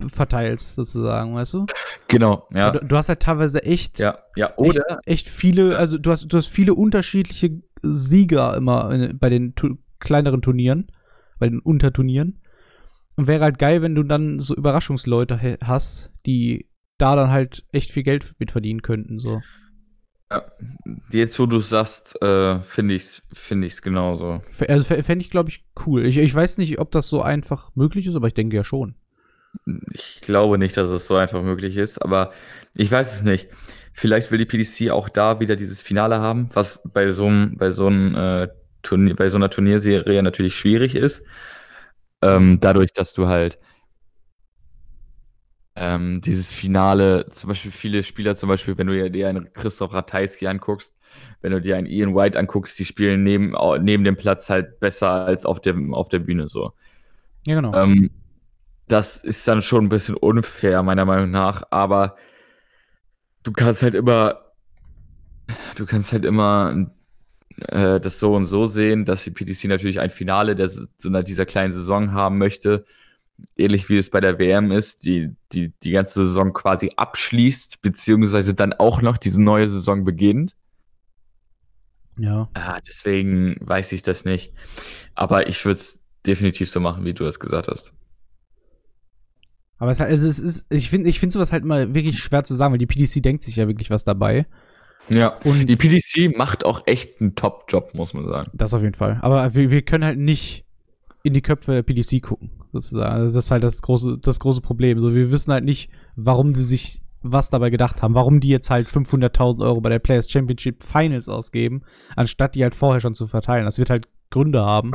verteilst, 0.09 0.75
sozusagen, 0.75 1.35
weißt 1.35 1.53
du? 1.53 1.65
Genau, 2.07 2.47
ja. 2.53 2.71
Du, 2.71 2.85
du 2.85 2.97
hast 2.97 3.09
halt 3.09 3.21
teilweise 3.21 3.63
echt, 3.63 3.99
ja, 3.99 4.19
ja, 4.35 4.49
oder 4.57 4.99
echt, 5.05 5.07
echt 5.07 5.29
viele, 5.29 5.77
also 5.77 5.97
du 5.97 6.11
hast, 6.11 6.27
du 6.31 6.37
hast 6.37 6.47
viele 6.47 6.73
unterschiedliche 6.73 7.61
Sieger 7.81 8.55
immer 8.55 8.91
in, 8.91 9.17
bei 9.17 9.29
den 9.29 9.55
tu 9.55 9.77
kleineren 9.99 10.41
Turnieren, 10.41 10.91
bei 11.39 11.47
den 11.47 11.59
Unterturnieren. 11.59 12.39
Und 13.15 13.27
wäre 13.27 13.43
halt 13.43 13.59
geil, 13.59 13.81
wenn 13.81 13.93
du 13.93 14.03
dann 14.03 14.39
so 14.39 14.55
Überraschungsleute 14.55 15.57
hast, 15.63 16.11
die 16.25 16.69
da 16.97 17.15
dann 17.15 17.29
halt 17.29 17.65
echt 17.71 17.91
viel 17.91 18.03
Geld 18.03 18.33
mit 18.39 18.51
verdienen 18.51 18.81
könnten, 18.81 19.19
so. 19.19 19.41
Ja, 20.31 20.43
jetzt, 21.11 21.37
wo 21.39 21.45
du 21.45 21.59
sagst, 21.59 22.21
äh, 22.21 22.61
finde 22.61 22.93
ich 22.93 23.03
es 23.03 23.27
find 23.33 23.65
ich's 23.65 23.81
genauso. 23.81 24.39
Also 24.67 24.95
fände 25.01 25.23
ich, 25.23 25.29
glaube 25.29 25.49
ich, 25.49 25.65
cool. 25.85 26.05
Ich, 26.05 26.17
ich 26.17 26.33
weiß 26.33 26.57
nicht, 26.57 26.79
ob 26.79 26.91
das 26.91 27.09
so 27.09 27.21
einfach 27.21 27.75
möglich 27.75 28.07
ist, 28.07 28.15
aber 28.15 28.27
ich 28.27 28.33
denke 28.33 28.55
ja 28.55 28.63
schon. 28.63 28.95
Ich 29.93 30.21
glaube 30.21 30.57
nicht, 30.57 30.77
dass 30.77 30.89
es 30.89 31.07
so 31.07 31.15
einfach 31.15 31.41
möglich 31.41 31.77
ist, 31.77 31.99
aber 31.99 32.31
ich 32.75 32.91
weiß 32.91 33.15
es 33.15 33.23
nicht. 33.23 33.49
Vielleicht 33.93 34.31
will 34.31 34.37
die 34.37 34.45
PDC 34.45 34.91
auch 34.91 35.09
da 35.09 35.39
wieder 35.39 35.55
dieses 35.55 35.81
Finale 35.81 36.19
haben, 36.19 36.49
was 36.53 36.89
bei 36.93 37.09
so 37.09 37.27
einem, 37.27 37.57
bei 37.57 37.71
so 37.71 37.87
einem 37.87 38.15
äh, 38.15 38.47
Turnier, 38.83 39.15
bei 39.15 39.29
so 39.29 39.37
einer 39.37 39.49
Turnierserie 39.49 40.23
natürlich 40.23 40.55
schwierig 40.55 40.95
ist. 40.95 41.25
Ähm, 42.21 42.59
dadurch, 42.59 42.93
dass 42.93 43.13
du 43.13 43.27
halt 43.27 43.59
ähm, 45.75 46.21
dieses 46.21 46.53
Finale, 46.53 47.27
zum 47.31 47.49
Beispiel 47.49 47.71
viele 47.71 48.03
Spieler, 48.03 48.35
zum 48.35 48.49
Beispiel, 48.49 48.77
wenn 48.77 48.87
du 48.87 49.09
dir 49.09 49.29
einen 49.29 49.51
Christoph 49.53 49.93
Ratajski 49.93 50.47
anguckst, 50.47 50.95
wenn 51.41 51.51
du 51.51 51.61
dir 51.61 51.77
einen 51.77 51.87
Ian 51.87 52.15
White 52.15 52.37
anguckst, 52.37 52.77
die 52.79 52.85
spielen 52.85 53.23
neben, 53.23 53.53
neben 53.81 54.03
dem 54.03 54.15
Platz 54.15 54.49
halt 54.49 54.79
besser 54.79 55.09
als 55.09 55.45
auf, 55.45 55.59
dem, 55.59 55.93
auf 55.93 56.09
der 56.09 56.19
Bühne 56.19 56.47
so. 56.47 56.73
Ja, 57.45 57.55
genau. 57.55 57.73
Ähm, 57.73 58.11
das 58.91 59.23
ist 59.23 59.47
dann 59.47 59.61
schon 59.61 59.85
ein 59.85 59.89
bisschen 59.89 60.15
unfair, 60.15 60.83
meiner 60.83 61.05
Meinung 61.05 61.31
nach, 61.31 61.63
aber 61.71 62.17
du 63.43 63.51
kannst 63.51 63.83
halt 63.83 63.95
immer, 63.95 64.51
du 65.75 65.85
kannst 65.85 66.11
halt 66.11 66.25
immer 66.25 66.87
äh, 67.67 67.99
das 67.99 68.19
so 68.19 68.35
und 68.35 68.45
so 68.45 68.65
sehen, 68.65 69.05
dass 69.05 69.23
die 69.23 69.31
PDC 69.31 69.65
natürlich 69.65 69.99
ein 69.99 70.09
Finale 70.09 70.55
der, 70.55 70.69
dieser 71.23 71.45
kleinen 71.45 71.73
Saison 71.73 72.11
haben 72.11 72.37
möchte, 72.37 72.85
ähnlich 73.57 73.89
wie 73.89 73.97
es 73.97 74.09
bei 74.09 74.19
der 74.19 74.39
WM 74.39 74.71
ist, 74.71 75.05
die, 75.05 75.35
die 75.51 75.73
die 75.83 75.91
ganze 75.91 76.25
Saison 76.25 76.53
quasi 76.53 76.91
abschließt, 76.95 77.81
beziehungsweise 77.81 78.53
dann 78.53 78.73
auch 78.73 79.01
noch 79.01 79.17
diese 79.17 79.41
neue 79.41 79.69
Saison 79.69 80.03
beginnt. 80.03 80.55
Ja. 82.17 82.49
Ah, 82.53 82.79
deswegen 82.81 83.55
weiß 83.61 83.93
ich 83.93 84.03
das 84.03 84.25
nicht. 84.25 84.53
Aber 85.15 85.47
ich 85.47 85.63
würde 85.65 85.79
es 85.79 86.03
definitiv 86.25 86.69
so 86.69 86.79
machen, 86.79 87.05
wie 87.05 87.13
du 87.13 87.25
es 87.25 87.39
gesagt 87.39 87.67
hast. 87.67 87.93
Aber 89.81 89.89
es, 89.89 89.99
also 89.99 90.27
es 90.27 90.37
ist, 90.37 90.65
ich 90.69 90.91
finde 90.91 91.09
ich 91.09 91.19
find 91.19 91.31
sowas 91.31 91.51
halt 91.51 91.63
immer 91.63 91.95
wirklich 91.95 92.19
schwer 92.19 92.43
zu 92.43 92.53
sagen, 92.53 92.71
weil 92.71 92.77
die 92.77 92.85
PDC 92.85 93.23
denkt 93.23 93.41
sich 93.41 93.55
ja 93.55 93.67
wirklich 93.67 93.89
was 93.89 94.03
dabei. 94.03 94.45
Ja, 95.09 95.39
und 95.43 95.65
die 95.65 95.75
PDC 95.75 96.37
macht 96.37 96.63
auch 96.65 96.83
echt 96.85 97.19
einen 97.19 97.33
Top-Job, 97.33 97.95
muss 97.95 98.13
man 98.13 98.27
sagen. 98.27 98.51
Das 98.53 98.75
auf 98.75 98.83
jeden 98.83 98.93
Fall. 98.93 99.17
Aber 99.23 99.55
wir, 99.55 99.71
wir 99.71 99.81
können 99.81 100.05
halt 100.05 100.19
nicht 100.19 100.65
in 101.23 101.33
die 101.33 101.41
Köpfe 101.41 101.71
der 101.71 101.81
PDC 101.81 102.21
gucken, 102.21 102.51
sozusagen. 102.71 103.11
Also 103.11 103.33
das 103.33 103.45
ist 103.45 103.49
halt 103.49 103.63
das 103.63 103.81
große, 103.81 104.19
das 104.21 104.39
große 104.39 104.61
Problem. 104.61 104.99
So, 104.99 105.15
wir 105.15 105.31
wissen 105.31 105.51
halt 105.51 105.65
nicht, 105.65 105.89
warum 106.15 106.53
sie 106.53 106.63
sich 106.63 107.01
was 107.23 107.49
dabei 107.49 107.71
gedacht 107.71 108.03
haben, 108.03 108.13
warum 108.13 108.39
die 108.39 108.49
jetzt 108.49 108.69
halt 108.69 108.87
500.000 108.87 109.65
Euro 109.65 109.81
bei 109.81 109.89
der 109.89 109.97
Players 109.97 110.29
Championship 110.29 110.83
Finals 110.83 111.27
ausgeben, 111.27 111.81
anstatt 112.15 112.53
die 112.53 112.61
halt 112.61 112.75
vorher 112.75 113.01
schon 113.01 113.15
zu 113.15 113.25
verteilen. 113.25 113.65
Das 113.65 113.79
wird 113.79 113.89
halt 113.89 114.07
Gründe 114.29 114.61
haben. 114.61 114.93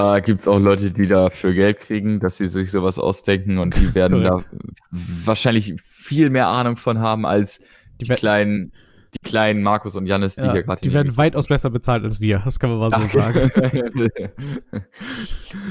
Äh, 0.00 0.22
Gibt 0.22 0.42
es 0.42 0.48
auch 0.48 0.58
Leute, 0.58 0.90
die 0.90 1.06
dafür 1.06 1.52
Geld 1.52 1.80
kriegen, 1.80 2.20
dass 2.20 2.38
sie 2.38 2.48
sich 2.48 2.70
sowas 2.70 2.98
ausdenken 2.98 3.58
und 3.58 3.76
die 3.76 3.94
werden 3.94 4.22
da 4.22 4.38
wahrscheinlich 4.90 5.74
viel 5.80 6.30
mehr 6.30 6.48
Ahnung 6.48 6.76
von 6.76 6.98
haben 6.98 7.26
als 7.26 7.60
die, 8.00 8.06
die 8.06 8.14
kleinen, 8.14 8.72
die 9.14 9.28
kleinen 9.28 9.62
Markus 9.62 9.96
und 9.96 10.06
Jannis, 10.06 10.36
die 10.36 10.46
ja, 10.46 10.52
hier 10.52 10.62
gerade 10.62 10.80
Die 10.80 10.92
werden 10.92 11.16
weitaus 11.16 11.48
besser 11.48 11.70
bezahlt 11.70 12.04
als 12.04 12.20
wir, 12.20 12.40
das 12.44 12.58
kann 12.58 12.70
man 12.70 12.78
mal 12.78 12.90
so 12.90 13.18
sagen. 13.18 13.50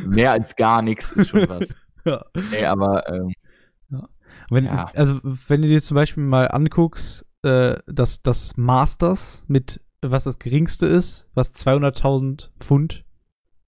mehr 0.08 0.32
als 0.32 0.56
gar 0.56 0.82
nichts 0.82 1.12
ist 1.12 1.30
schon 1.30 1.48
was. 1.50 1.76
ja. 2.06 2.24
Nee, 2.52 2.66
aber 2.66 3.08
ähm, 3.10 3.34
ja. 3.90 4.08
Wenn, 4.50 4.66
ja. 4.66 4.92
Also, 4.96 5.20
wenn 5.24 5.62
du 5.62 5.68
dir 5.68 5.82
zum 5.82 5.96
Beispiel 5.96 6.24
mal 6.24 6.48
anguckst, 6.48 7.26
äh, 7.44 7.78
dass 7.88 8.22
das 8.22 8.58
Masters 8.58 9.44
mit 9.48 9.82
was 10.02 10.24
das 10.24 10.40
geringste 10.40 10.86
ist, 10.86 11.28
was 11.34 11.54
200.000 11.54 12.50
Pfund 12.58 13.04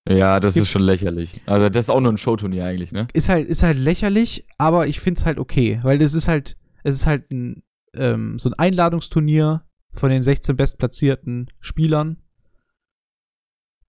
ja, 0.10 0.40
das 0.40 0.58
ist 0.58 0.70
schon 0.70 0.82
lächerlich. 0.82 1.42
Also 1.46 1.70
das 1.70 1.86
ist 1.86 1.90
auch 1.90 2.00
nur 2.00 2.12
ein 2.12 2.18
Showturnier 2.18 2.66
eigentlich, 2.66 2.92
ne? 2.92 3.08
Ist 3.14 3.30
halt, 3.30 3.48
ist 3.48 3.64
halt 3.64 3.78
lächerlich, 3.78 4.46
aber 4.58 4.88
ich 4.88 5.00
finde 5.00 5.20
es 5.20 5.26
halt 5.26 5.38
okay, 5.38 5.80
weil 5.84 6.02
es 6.02 6.14
ist 6.14 6.28
halt, 6.28 6.58
es 6.84 6.96
ist 6.96 7.06
halt 7.06 7.30
ein, 7.32 7.64
ähm, 7.94 8.40
so 8.40 8.50
ein 8.50 8.54
Einladungsturnier 8.54 9.64
von 9.94 10.10
den 10.10 10.24
16 10.24 10.56
bestplatzierten 10.56 11.52
Spielern. 11.60 12.18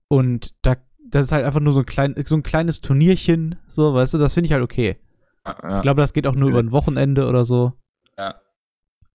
Und 0.09 0.55
da, 0.63 0.77
das 1.09 1.27
ist 1.27 1.33
halt 1.33 1.47
einfach 1.47 1.61
nur 1.61 1.73
so 1.73 1.81
ein, 1.81 1.87
klein, 1.87 2.15
so 2.27 2.37
ein 2.37 2.43
kleines 2.43 2.83
Turnierchen, 2.83 3.57
so, 3.69 3.95
weißt 3.95 4.15
du, 4.15 4.19
das 4.19 4.35
finde 4.35 4.47
ich 4.47 4.53
halt 4.53 4.63
okay. 4.63 4.99
Ja, 5.47 5.57
ja. 5.63 5.75
Ich 5.75 5.81
glaube, 5.81 6.03
das 6.03 6.13
geht 6.13 6.27
auch 6.27 6.35
nur 6.35 6.51
über 6.51 6.59
ein 6.61 6.73
Wochenende 6.73 7.27
oder 7.27 7.45
so. 7.47 7.73
Ja. 8.19 8.35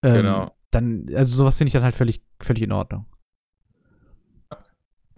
Ähm, 0.02 0.14
genau. 0.14 0.56
Dann, 0.72 1.06
also 1.14 1.36
sowas 1.36 1.56
finde 1.56 1.68
ich 1.68 1.72
dann 1.72 1.84
halt 1.84 1.94
völlig, 1.94 2.22
völlig 2.40 2.64
in 2.64 2.72
Ordnung. 2.72 3.06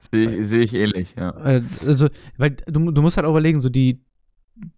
Sehe 0.00 0.44
seh 0.44 0.60
ich 0.60 0.74
ähnlich, 0.74 1.14
ja. 1.16 1.30
Also, 1.30 2.08
weil 2.36 2.50
du, 2.66 2.90
du 2.90 3.02
musst 3.02 3.16
halt 3.16 3.26
auch 3.26 3.30
überlegen, 3.30 3.60
so 3.60 3.68
die, 3.68 4.02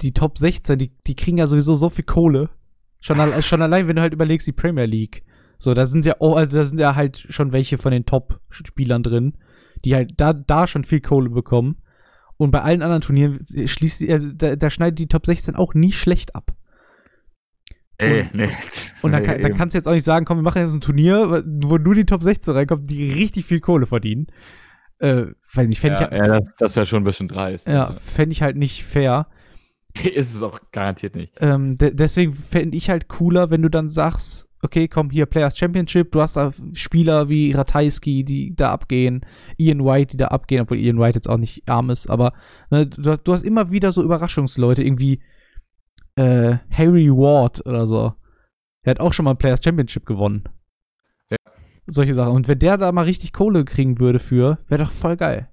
die 0.00 0.12
Top 0.12 0.38
16, 0.38 0.78
die, 0.78 0.92
die 1.06 1.14
kriegen 1.14 1.38
ja 1.38 1.46
sowieso 1.46 1.74
so 1.74 1.88
viel 1.90 2.04
Kohle. 2.04 2.50
Schon, 3.00 3.18
al 3.18 3.42
schon 3.42 3.62
allein, 3.62 3.88
wenn 3.88 3.96
du 3.96 4.02
halt 4.02 4.14
überlegst, 4.14 4.46
die 4.46 4.52
Premier 4.52 4.85
League. 4.85 5.24
So, 5.58 5.74
da 5.74 5.87
sind 5.87 6.06
ja, 6.06 6.16
oh, 6.18 6.35
also 6.35 6.56
da 6.56 6.64
sind 6.64 6.78
ja 6.78 6.94
halt 6.94 7.18
schon 7.30 7.52
welche 7.52 7.78
von 7.78 7.92
den 7.92 8.04
Top-Spielern 8.04 9.02
drin, 9.02 9.35
die 9.85 9.94
halt 9.94 10.12
da, 10.16 10.32
da 10.32 10.66
schon 10.66 10.85
viel 10.85 11.00
Kohle 11.00 11.30
bekommen. 11.30 11.76
Und 12.37 12.50
bei 12.50 12.62
allen 12.62 12.82
anderen 12.82 13.02
Turnieren 13.02 13.38
schließt 13.44 14.02
also 14.08 14.32
da, 14.32 14.56
da 14.56 14.70
schneidet 14.70 14.98
die 14.98 15.06
Top 15.06 15.26
16 15.26 15.54
auch 15.54 15.74
nie 15.74 15.92
schlecht 15.92 16.35
ab. 16.35 16.56
Ey, 17.98 18.28
nee. 18.32 18.48
Und 19.02 19.12
dann, 19.12 19.24
dann, 19.24 19.54
kannst 19.54 19.74
du 19.74 19.78
jetzt 19.78 19.87
auch 19.87 19.92
nicht 19.92 20.04
sagen, 20.04 20.24
komm, 20.24 20.38
wir 20.38 20.42
machen 20.42 20.62
jetzt 20.62 20.74
ein 20.74 20.80
Turnier, 20.80 21.44
wo 21.46 21.76
nur 21.78 21.94
die 21.94 22.06
Top 22.06 22.22
16 22.22 22.54
reinkommt, 22.54 22.90
die 22.90 23.12
richtig 23.12 23.44
viel 23.44 23.61
Kohle 23.61 23.87
verdienen. 23.87 24.26
Äh, 25.03 25.35
weil 25.53 25.69
ich 25.69 25.81
fände 25.81 25.99
ja, 25.99 26.12
ich 26.12 26.21
halt, 26.21 26.31
ja, 26.31 26.38
das, 26.38 26.49
das 26.59 26.77
wäre 26.77 26.87
schon 26.87 27.03
ein 27.03 27.05
bisschen 27.05 27.27
dreist. 27.27 27.67
Ja, 27.67 27.93
fände 27.93 28.33
ich 28.33 28.41
halt 28.41 28.57
nicht 28.57 28.85
fair. 28.85 29.27
Ist 30.15 30.33
es 30.33 30.43
auch 30.43 30.61
garantiert 30.71 31.17
nicht. 31.17 31.35
Ähm, 31.41 31.75
de 31.75 31.93
deswegen 31.93 32.33
fände 32.33 32.77
ich 32.77 32.88
halt 32.88 33.09
cooler, 33.09 33.51
wenn 33.51 33.62
du 33.62 33.69
dann 33.69 33.88
sagst, 33.88 34.49
okay, 34.62 34.87
komm 34.87 35.11
hier, 35.11 35.27
Players 35.27 35.59
Championship, 35.59 36.12
du 36.12 36.21
hast 36.21 36.37
da 36.37 36.53
Spieler 36.75 37.29
wie 37.29 37.51
Ratajski, 37.51 38.23
die 38.25 38.55
da 38.55 38.71
abgehen, 38.71 39.27
Ian 39.59 39.85
White, 39.85 40.12
die 40.12 40.19
da 40.19 40.29
abgehen, 40.29 40.62
obwohl 40.62 40.79
Ian 40.79 41.01
White 41.01 41.17
jetzt 41.17 41.29
auch 41.29 41.37
nicht 41.37 41.69
arm 41.69 41.91
ist, 41.91 42.09
aber 42.09 42.33
ne, 42.71 42.87
du, 42.87 43.11
hast, 43.11 43.25
du, 43.25 43.33
hast, 43.33 43.43
immer 43.43 43.73
wieder 43.73 43.91
so 43.91 44.05
Überraschungsleute, 44.05 44.85
irgendwie 44.85 45.21
äh, 46.15 46.59
Harry 46.71 47.11
Ward 47.11 47.67
oder 47.67 47.88
so. 47.88 48.12
Der 48.85 48.93
hat 48.93 49.01
auch 49.01 49.12
schon 49.12 49.25
mal 49.25 49.35
Players 49.35 49.65
Championship 49.65 50.07
gewonnen 50.07 50.45
solche 51.87 52.14
Sachen. 52.14 52.33
Und 52.33 52.49
wenn 52.49 52.59
der 52.59 52.79
da 52.79 52.92
mal 52.92 53.05
richtig 53.05 53.33
Kohle 53.33 53.64
kriegen 53.64 53.99
würde 53.99 54.18
für, 54.18 54.59
wäre 54.68 54.85
doch 54.85 54.92
voll 54.92 55.16
geil. 55.16 55.49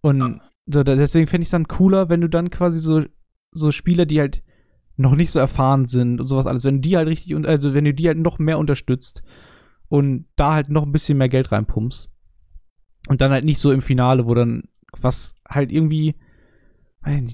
Und 0.00 0.20
ja. 0.20 0.40
so, 0.66 0.82
deswegen 0.82 1.26
fände 1.26 1.42
ich 1.42 1.48
es 1.48 1.52
dann 1.52 1.68
cooler, 1.68 2.08
wenn 2.08 2.20
du 2.20 2.28
dann 2.28 2.50
quasi 2.50 2.78
so, 2.78 3.04
so 3.52 3.72
Spieler, 3.72 4.06
die 4.06 4.20
halt 4.20 4.42
noch 4.96 5.14
nicht 5.14 5.30
so 5.30 5.38
erfahren 5.38 5.86
sind 5.86 6.20
und 6.20 6.26
sowas 6.26 6.46
alles, 6.46 6.64
wenn 6.64 6.76
du 6.76 6.88
die 6.88 6.96
halt 6.96 7.08
richtig, 7.08 7.34
also 7.46 7.74
wenn 7.74 7.84
du 7.84 7.94
die 7.94 8.06
halt 8.06 8.18
noch 8.18 8.38
mehr 8.38 8.58
unterstützt 8.58 9.22
und 9.88 10.26
da 10.36 10.54
halt 10.54 10.68
noch 10.68 10.84
ein 10.84 10.92
bisschen 10.92 11.18
mehr 11.18 11.28
Geld 11.28 11.52
reinpumpst. 11.52 12.10
Und 13.08 13.20
dann 13.22 13.32
halt 13.32 13.44
nicht 13.44 13.58
so 13.58 13.72
im 13.72 13.80
Finale, 13.80 14.26
wo 14.26 14.34
dann 14.34 14.64
was 14.98 15.34
halt 15.48 15.72
irgendwie 15.72 16.16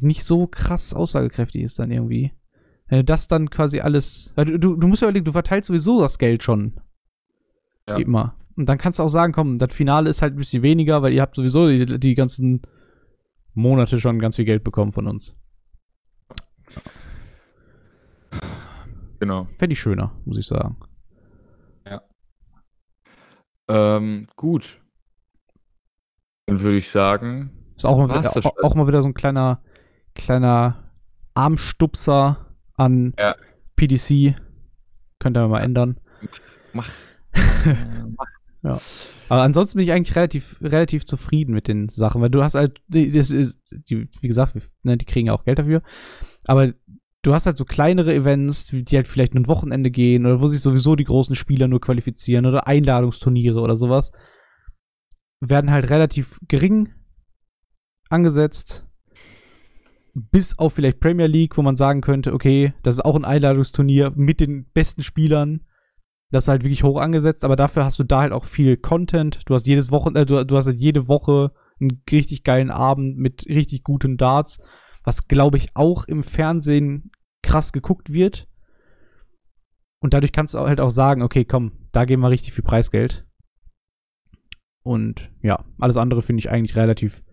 nicht 0.00 0.24
so 0.24 0.46
krass 0.46 0.94
aussagekräftig 0.94 1.62
ist 1.62 1.78
dann 1.78 1.90
irgendwie. 1.90 2.32
Wenn 2.86 2.98
du 2.98 3.04
das 3.04 3.26
dann 3.26 3.50
quasi 3.50 3.80
alles, 3.80 4.32
du, 4.36 4.58
du, 4.58 4.76
du 4.76 4.86
musst 4.86 5.02
ja 5.02 5.08
überlegen, 5.08 5.24
du 5.24 5.32
verteilst 5.32 5.66
sowieso 5.66 6.00
das 6.00 6.18
Geld 6.18 6.44
schon 6.44 6.80
ja. 7.88 7.96
Immer. 7.96 8.34
Und 8.56 8.68
dann 8.68 8.78
kannst 8.78 8.98
du 8.98 9.02
auch 9.02 9.08
sagen, 9.08 9.32
komm, 9.32 9.58
das 9.58 9.74
Finale 9.74 10.08
ist 10.08 10.22
halt 10.22 10.34
ein 10.34 10.38
bisschen 10.38 10.62
weniger, 10.62 11.02
weil 11.02 11.12
ihr 11.12 11.22
habt 11.22 11.36
sowieso 11.36 11.68
die, 11.68 11.98
die 12.00 12.14
ganzen 12.14 12.62
Monate 13.54 14.00
schon 14.00 14.18
ganz 14.18 14.36
viel 14.36 14.44
Geld 14.44 14.64
bekommen 14.64 14.92
von 14.92 15.06
uns. 15.06 15.36
Genau. 19.20 19.46
Fände 19.56 19.72
ich 19.72 19.80
schöner, 19.80 20.12
muss 20.24 20.38
ich 20.38 20.46
sagen. 20.46 20.76
Ähm, 23.68 24.26
gut. 24.36 24.80
Dann 26.46 26.60
würde 26.60 26.76
ich 26.78 26.90
sagen, 26.90 27.50
Ist 27.76 27.84
auch 27.84 27.98
mal, 27.98 28.08
wieder, 28.08 28.30
auch, 28.36 28.56
auch 28.62 28.74
mal 28.74 28.86
wieder 28.86 29.02
so 29.02 29.08
ein 29.08 29.14
kleiner, 29.14 29.60
kleiner 30.14 30.90
Armstupser 31.34 32.46
an 32.74 33.14
Ja. 33.18 33.34
PDC. 33.74 34.36
Könnt 35.18 35.36
ihr 35.36 35.48
mal 35.48 35.60
ändern. 35.62 35.98
mach. 36.72 36.88
mach. 38.16 38.80
Aber 39.28 39.42
ansonsten 39.42 39.78
bin 39.78 39.86
ich 39.86 39.92
eigentlich 39.92 40.16
relativ, 40.16 40.56
relativ 40.60 41.04
zufrieden 41.04 41.54
mit 41.54 41.68
den 41.68 41.88
Sachen, 41.88 42.20
weil 42.20 42.30
du 42.30 42.42
hast 42.42 42.54
halt, 42.54 42.80
das 42.88 43.30
ist, 43.30 43.56
die, 43.70 44.08
wie 44.20 44.28
gesagt, 44.28 44.54
ne, 44.82 44.96
die 44.96 45.04
kriegen 45.04 45.28
ja 45.28 45.34
auch 45.34 45.44
Geld 45.44 45.58
dafür, 45.58 45.82
aber 46.46 46.72
du 47.22 47.34
hast 47.34 47.46
halt 47.46 47.56
so 47.56 47.64
kleinere 47.64 48.14
Events, 48.14 48.66
die 48.66 48.96
halt 48.96 49.08
vielleicht 49.08 49.34
ein 49.34 49.48
Wochenende 49.48 49.90
gehen 49.90 50.26
oder 50.26 50.40
wo 50.40 50.46
sich 50.46 50.60
sowieso 50.60 50.96
die 50.96 51.04
großen 51.04 51.34
Spieler 51.34 51.68
nur 51.68 51.80
qualifizieren 51.80 52.46
oder 52.46 52.66
Einladungsturniere 52.66 53.60
oder 53.60 53.76
sowas, 53.76 54.12
werden 55.40 55.70
halt 55.70 55.90
relativ 55.90 56.38
gering 56.48 56.92
angesetzt. 58.08 58.86
Bis 60.14 60.58
auf 60.58 60.74
vielleicht 60.74 61.00
Premier 61.00 61.26
League, 61.26 61.58
wo 61.58 61.62
man 61.62 61.76
sagen 61.76 62.00
könnte, 62.00 62.32
okay, 62.32 62.72
das 62.82 62.96
ist 62.96 63.04
auch 63.04 63.16
ein 63.16 63.24
Einladungsturnier 63.24 64.12
mit 64.14 64.40
den 64.40 64.64
besten 64.72 65.02
Spielern. 65.02 65.66
Das 66.30 66.44
ist 66.44 66.48
halt 66.48 66.64
wirklich 66.64 66.82
hoch 66.82 66.98
angesetzt, 66.98 67.44
aber 67.44 67.56
dafür 67.56 67.84
hast 67.84 67.98
du 67.98 68.04
da 68.04 68.20
halt 68.20 68.32
auch 68.32 68.44
viel 68.44 68.76
Content. 68.76 69.40
Du 69.46 69.54
hast 69.54 69.66
jedes 69.66 69.90
Wochen, 69.90 70.16
äh, 70.16 70.26
du, 70.26 70.44
du 70.44 70.56
hast 70.56 70.66
halt 70.66 70.80
jede 70.80 71.08
Woche 71.08 71.52
einen 71.80 72.02
richtig 72.10 72.42
geilen 72.42 72.70
Abend 72.70 73.16
mit 73.16 73.46
richtig 73.48 73.84
guten 73.84 74.16
Darts, 74.16 74.60
was 75.04 75.28
glaube 75.28 75.56
ich 75.56 75.68
auch 75.74 76.04
im 76.04 76.22
Fernsehen 76.22 77.10
krass 77.42 77.72
geguckt 77.72 78.12
wird. 78.12 78.48
Und 80.00 80.14
dadurch 80.14 80.32
kannst 80.32 80.54
du 80.54 80.58
halt 80.58 80.80
auch 80.80 80.90
sagen, 80.90 81.22
okay, 81.22 81.44
komm, 81.44 81.88
da 81.92 82.04
geben 82.04 82.22
wir 82.22 82.30
richtig 82.30 82.52
viel 82.52 82.64
Preisgeld. 82.64 83.24
Und 84.82 85.30
ja, 85.42 85.64
alles 85.78 85.96
andere 85.96 86.22
finde 86.22 86.40
ich 86.40 86.50
eigentlich 86.50 86.76
relativ 86.76 87.24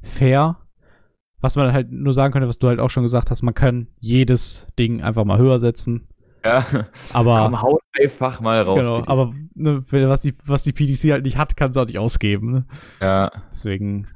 fair. 0.00 0.60
Was 1.40 1.56
man 1.56 1.72
halt 1.72 1.90
nur 1.90 2.12
sagen 2.12 2.32
könnte, 2.32 2.48
was 2.48 2.58
du 2.58 2.68
halt 2.68 2.80
auch 2.80 2.90
schon 2.90 3.02
gesagt 3.02 3.30
hast, 3.30 3.42
man 3.42 3.54
kann 3.54 3.88
jedes 3.98 4.68
Ding 4.78 5.02
einfach 5.02 5.24
mal 5.24 5.38
höher 5.38 5.58
setzen. 5.58 6.09
Ja. 6.44 6.64
Aber 7.12 7.44
Komm, 7.44 7.62
haut 7.62 7.82
einfach 7.92 8.40
mal 8.40 8.62
raus. 8.62 8.80
Genau, 8.80 8.96
bitte. 8.98 9.10
aber 9.10 9.32
ne, 9.54 9.82
was, 10.08 10.22
die, 10.22 10.34
was 10.44 10.62
die 10.62 10.72
PDC 10.72 11.12
halt 11.12 11.24
nicht 11.24 11.36
hat, 11.36 11.56
kann 11.56 11.72
sie 11.72 11.80
auch 11.80 11.86
nicht 11.86 11.98
ausgeben. 11.98 12.52
Ne? 12.52 12.66
ja, 13.00 13.30
Deswegen, 13.50 14.08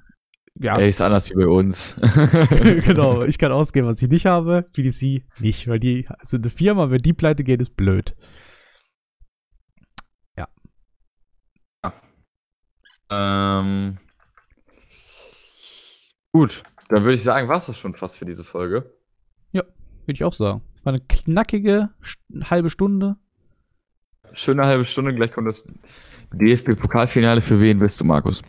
ja, 0.58 0.78
ey, 0.78 0.88
ist 0.88 1.00
anders 1.00 1.30
wie 1.30 1.34
bei 1.34 1.46
uns. 1.46 1.96
genau, 2.84 3.22
ich 3.22 3.38
kann 3.38 3.52
ausgeben, 3.52 3.86
was 3.86 4.00
ich 4.00 4.08
nicht 4.08 4.26
habe, 4.26 4.62
PDC 4.72 5.24
nicht, 5.40 5.68
weil 5.68 5.80
die 5.80 6.06
sind 6.22 6.44
eine 6.44 6.50
Firma, 6.50 6.90
wenn 6.90 7.02
die 7.02 7.12
pleite 7.12 7.44
geht, 7.44 7.60
ist 7.60 7.76
blöd. 7.76 8.14
ähm, 13.10 13.98
gut, 16.32 16.64
dann 16.88 17.04
würde 17.04 17.14
ich 17.14 17.22
sagen, 17.22 17.48
war 17.48 17.58
es 17.58 17.66
das 17.66 17.78
schon 17.78 17.94
fast 17.94 18.16
für 18.16 18.24
diese 18.24 18.42
Folge. 18.42 18.90
Würde 20.06 20.16
ich 20.16 20.24
auch 20.24 20.34
sagen. 20.34 20.62
War 20.84 20.92
eine 20.92 21.00
knackige 21.00 21.90
halbe 22.44 22.70
Stunde. 22.70 23.16
Schöne 24.34 24.66
halbe 24.66 24.86
Stunde, 24.86 25.14
gleich 25.14 25.32
kommt 25.32 25.48
das 25.48 25.66
DFB-Pokalfinale. 26.32 27.40
Für 27.40 27.60
wen 27.60 27.80
willst 27.80 28.00
du, 28.00 28.04
Markus? 28.04 28.42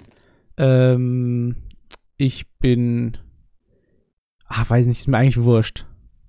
Ähm, 0.57 1.55
ich 2.17 2.47
bin, 2.59 3.17
ah, 4.47 4.63
weiß 4.67 4.85
nicht, 4.87 4.99
ist 4.99 5.07
mir 5.07 5.17
eigentlich 5.17 5.41
wurscht. 5.41 5.85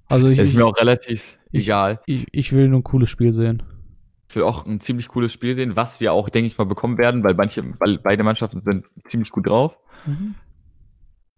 Also 0.09 0.29
ich, 0.29 0.39
ist 0.39 0.55
mir 0.55 0.67
auch 0.67 0.77
relativ 0.79 1.39
ich- 1.51 1.65
egal. 1.65 2.01
ich, 2.07 2.27
ich 2.33 2.53
will 2.53 2.69
nur 2.69 2.81
ein 2.81 2.85
cooles 2.85 3.11
Spiel 3.11 3.33
sehen. 3.33 3.63
Ich 4.29 4.37
will 4.37 4.43
auch 4.43 4.67
ein 4.67 4.81
ziemlich 4.81 5.09
cooles 5.09 5.33
Spiel 5.33 5.57
sehen, 5.57 5.77
was 5.77 6.01
wir 6.01 6.13
auch, 6.13 6.29
denke 6.29 6.49
ich 6.49 6.59
mal, 6.59 6.65
bekommen 6.65 6.99
werden, 6.99 7.23
weil 7.25 7.35
manche, 7.35 7.65
weil 7.81 7.99
beide 7.99 8.23
Mannschaften 8.25 8.61
sind 8.61 8.85
ziemlich 9.05 9.31
gut 9.31 9.47
drauf. 9.49 9.79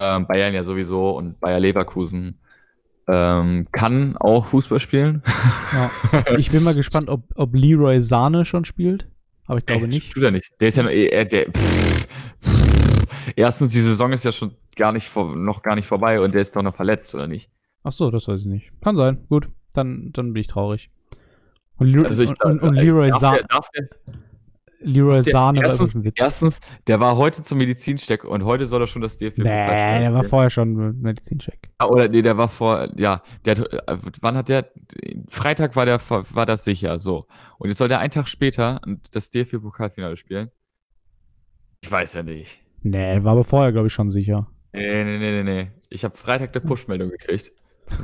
Ähm, 0.00 0.26
Bayern 0.26 0.54
ja 0.54 0.64
sowieso 0.64 1.10
und 1.16 1.38
Bayer 1.40 1.60
Leverkusen 1.60 2.38
ähm, 3.08 3.66
kann 3.72 4.16
auch 4.18 4.46
Fußball 4.46 4.78
spielen. 4.80 5.22
Ja. 5.72 5.90
Ich 6.38 6.50
bin 6.50 6.62
mal 6.62 6.74
gespannt, 6.74 7.08
ob, 7.08 7.22
ob 7.34 7.54
Leroy 7.54 8.00
Sahne 8.00 8.44
schon 8.44 8.64
spielt. 8.64 9.08
Aber 9.46 9.58
ich 9.58 9.66
glaube 9.66 9.82
Ey, 9.84 9.88
nicht. 9.88 10.12
Tut 10.12 10.22
er 10.22 10.30
nicht. 10.30 10.52
Der 10.60 10.68
ist 10.68 10.76
ja 10.76 10.82
noch, 10.82 10.90
eh- 10.90 11.08
er, 11.08 11.24
der, 11.24 11.46
pff, 11.50 12.06
pff. 12.40 13.06
erstens, 13.34 13.72
die 13.72 13.80
Saison 13.80 14.12
ist 14.12 14.24
ja 14.24 14.32
schon 14.32 14.54
gar 14.76 14.92
nicht 14.92 15.08
vor, 15.08 15.34
noch 15.34 15.62
gar 15.62 15.74
nicht 15.74 15.86
vorbei 15.86 16.20
und 16.20 16.34
der 16.34 16.42
ist 16.42 16.54
doch 16.54 16.62
noch 16.62 16.76
verletzt, 16.76 17.14
oder 17.14 17.26
nicht? 17.26 17.50
Ach 17.82 17.92
so, 17.92 18.10
das 18.10 18.28
weiß 18.28 18.40
ich 18.40 18.46
nicht. 18.46 18.70
Kann 18.82 18.94
sein. 18.96 19.24
Gut, 19.28 19.48
dann, 19.72 20.10
dann 20.12 20.34
bin 20.34 20.40
ich 20.42 20.46
traurig. 20.48 20.90
Und, 21.78 21.88
Leroy, 21.88 22.06
Also 22.08 22.22
ich 22.22 22.30
und, 22.30 22.42
und, 22.44 22.62
und 22.62 22.76
äh, 22.76 22.82
Leroy, 22.82 23.08
darf 23.08 23.20
Sa 23.20 23.32
der, 23.36 23.44
darf 23.44 23.70
der, 23.70 23.88
Leroy 24.80 25.22
Sahne 25.22 25.60
war 25.60 25.70
erstens, 25.70 26.04
Witz. 26.04 26.14
erstens, 26.18 26.60
der 26.86 27.00
war 27.00 27.16
heute 27.16 27.42
zum 27.42 27.58
Medizincheck 27.58 28.24
und 28.24 28.44
heute 28.44 28.66
soll 28.66 28.82
er 28.82 28.86
schon 28.86 29.02
das 29.02 29.16
DFB. 29.16 29.38
nee, 29.38 29.44
der 29.44 30.12
war 30.12 30.24
vorher 30.24 30.50
schon 30.50 31.00
Medizincheck. 31.00 31.68
Ah, 31.78 31.86
Oder 31.86 32.08
nee, 32.08 32.22
der 32.22 32.38
war 32.38 32.48
vor, 32.48 32.88
ja, 32.96 33.22
der 33.44 33.58
äh, 33.88 33.98
wann 34.20 34.36
hat 34.36 34.48
der, 34.48 34.70
Freitag 35.28 35.74
war 35.74 35.84
der, 35.86 36.00
war 36.00 36.46
das 36.46 36.64
sicher, 36.64 36.98
so. 36.98 37.26
Und 37.58 37.68
jetzt 37.68 37.78
soll 37.78 37.88
der 37.88 37.98
einen 37.98 38.12
Tag 38.12 38.28
später 38.28 38.80
das 39.10 39.30
DFB-Pokalfinale 39.30 40.16
spielen. 40.16 40.50
Ich 41.80 41.90
weiß 41.90 42.14
ja 42.14 42.22
nicht. 42.22 42.62
Nee, 42.82 43.22
war 43.24 43.32
aber 43.32 43.44
vorher, 43.44 43.72
glaube 43.72 43.88
ich, 43.88 43.92
schon 43.92 44.10
sicher. 44.10 44.48
Nee, 44.72 45.04
nee, 45.04 45.18
nee, 45.18 45.42
nee, 45.42 45.42
nee. 45.42 45.70
Ich 45.90 46.04
habe 46.04 46.16
Freitag 46.16 46.54
eine 46.54 46.64
Push-Meldung 46.64 47.10
gekriegt. 47.10 47.52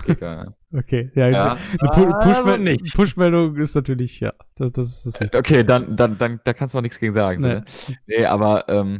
Okay, 0.00 0.14
geil. 0.14 0.54
Okay, 0.72 1.10
ja, 1.14 1.28
ja. 1.28 1.52
eine 1.78 1.90
Pu 1.92 2.12
Also 2.12 2.42
Pushmel 2.42 2.58
nicht. 2.58 2.94
Pushmeldung 2.94 3.56
ist 3.56 3.74
natürlich, 3.74 4.20
ja, 4.20 4.32
das, 4.56 4.72
das 4.72 5.06
ist 5.06 5.20
das. 5.20 5.34
Okay, 5.34 5.62
dann, 5.64 5.96
dann, 5.96 6.18
dann, 6.18 6.40
da 6.44 6.52
kannst 6.52 6.74
du 6.74 6.78
auch 6.78 6.82
nichts 6.82 6.98
gegen 6.98 7.12
sagen. 7.12 7.40
So, 7.40 7.46
Nee. 7.46 7.54
ne? 7.54 7.64
nee, 8.06 8.24
aber 8.26 8.68
ähm, 8.68 8.98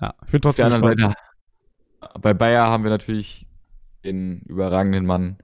Ja, 0.00 0.14
ich 0.24 0.30
bin 0.32 0.42
auf 0.44 0.54
der 0.56 0.66
trotzdem 0.66 0.66
anderen 0.66 0.96
gespannt. 0.96 1.16
Seite, 2.00 2.20
bei 2.20 2.34
Bayer 2.34 2.66
haben 2.68 2.84
wir 2.84 2.90
natürlich 2.90 3.46
den 4.04 4.40
überragenden 4.42 5.06
Mann 5.06 5.38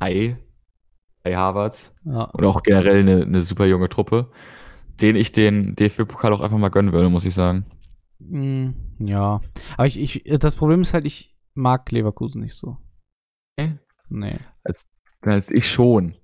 Kai, 0.00 0.36
Kai 1.24 1.34
Havertz 1.34 1.94
Ja. 2.04 2.24
und 2.24 2.44
auch 2.44 2.62
generell 2.62 3.00
eine, 3.00 3.22
eine 3.22 3.42
super 3.42 3.66
junge 3.66 3.88
Truppe, 3.88 4.30
den 5.00 5.16
ich 5.16 5.32
den 5.32 5.74
DFB-Pokal 5.76 6.32
auch 6.32 6.40
einfach 6.40 6.58
mal 6.58 6.70
gönnen 6.70 6.92
würde, 6.92 7.08
muss 7.08 7.24
ich 7.24 7.34
sagen. 7.34 7.66
Mm, 8.18 8.70
ja, 8.98 9.40
aber 9.76 9.86
ich, 9.86 9.98
ich, 10.00 10.38
das 10.38 10.54
Problem 10.54 10.80
ist 10.82 10.94
halt, 10.94 11.04
ich 11.04 11.34
mag 11.54 11.90
Leverkusen 11.90 12.40
nicht 12.40 12.54
so. 12.54 12.78
Nee? 13.58 13.78
Nee. 14.08 14.36
Als 15.22 15.50
ich 15.50 15.70
schon. 15.70 16.16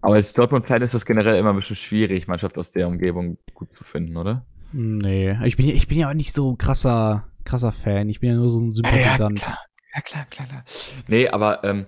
Aber 0.00 0.14
als 0.14 0.32
Dortmund-Fan 0.34 0.82
ist 0.82 0.94
das 0.94 1.06
generell 1.06 1.38
immer 1.38 1.50
ein 1.50 1.56
bisschen 1.56 1.76
schwierig, 1.76 2.26
Mannschaft 2.26 2.58
aus 2.58 2.70
der 2.72 2.88
Umgebung 2.88 3.38
gut 3.54 3.72
zu 3.72 3.84
finden, 3.84 4.16
oder? 4.16 4.44
Nee, 4.72 5.36
ich 5.44 5.56
bin, 5.56 5.66
ja- 5.66 5.74
ich 5.74 5.86
bin 5.86 5.98
ja 5.98 6.08
auch 6.10 6.14
nicht 6.14 6.32
so 6.32 6.56
krasser, 6.56 7.28
krasser 7.44 7.72
Fan. 7.72 8.08
Ich 8.08 8.20
bin 8.20 8.30
ja 8.30 8.36
nur 8.36 8.50
so 8.50 8.60
ein 8.60 8.72
Sympathisant. 8.72 9.38
klar. 9.40 9.58
Ja, 9.94 10.00
klar, 10.00 10.24
klar, 10.30 10.48
klar. 10.48 10.64
Nee, 11.06 11.28
aber 11.28 11.62
ähm, 11.64 11.86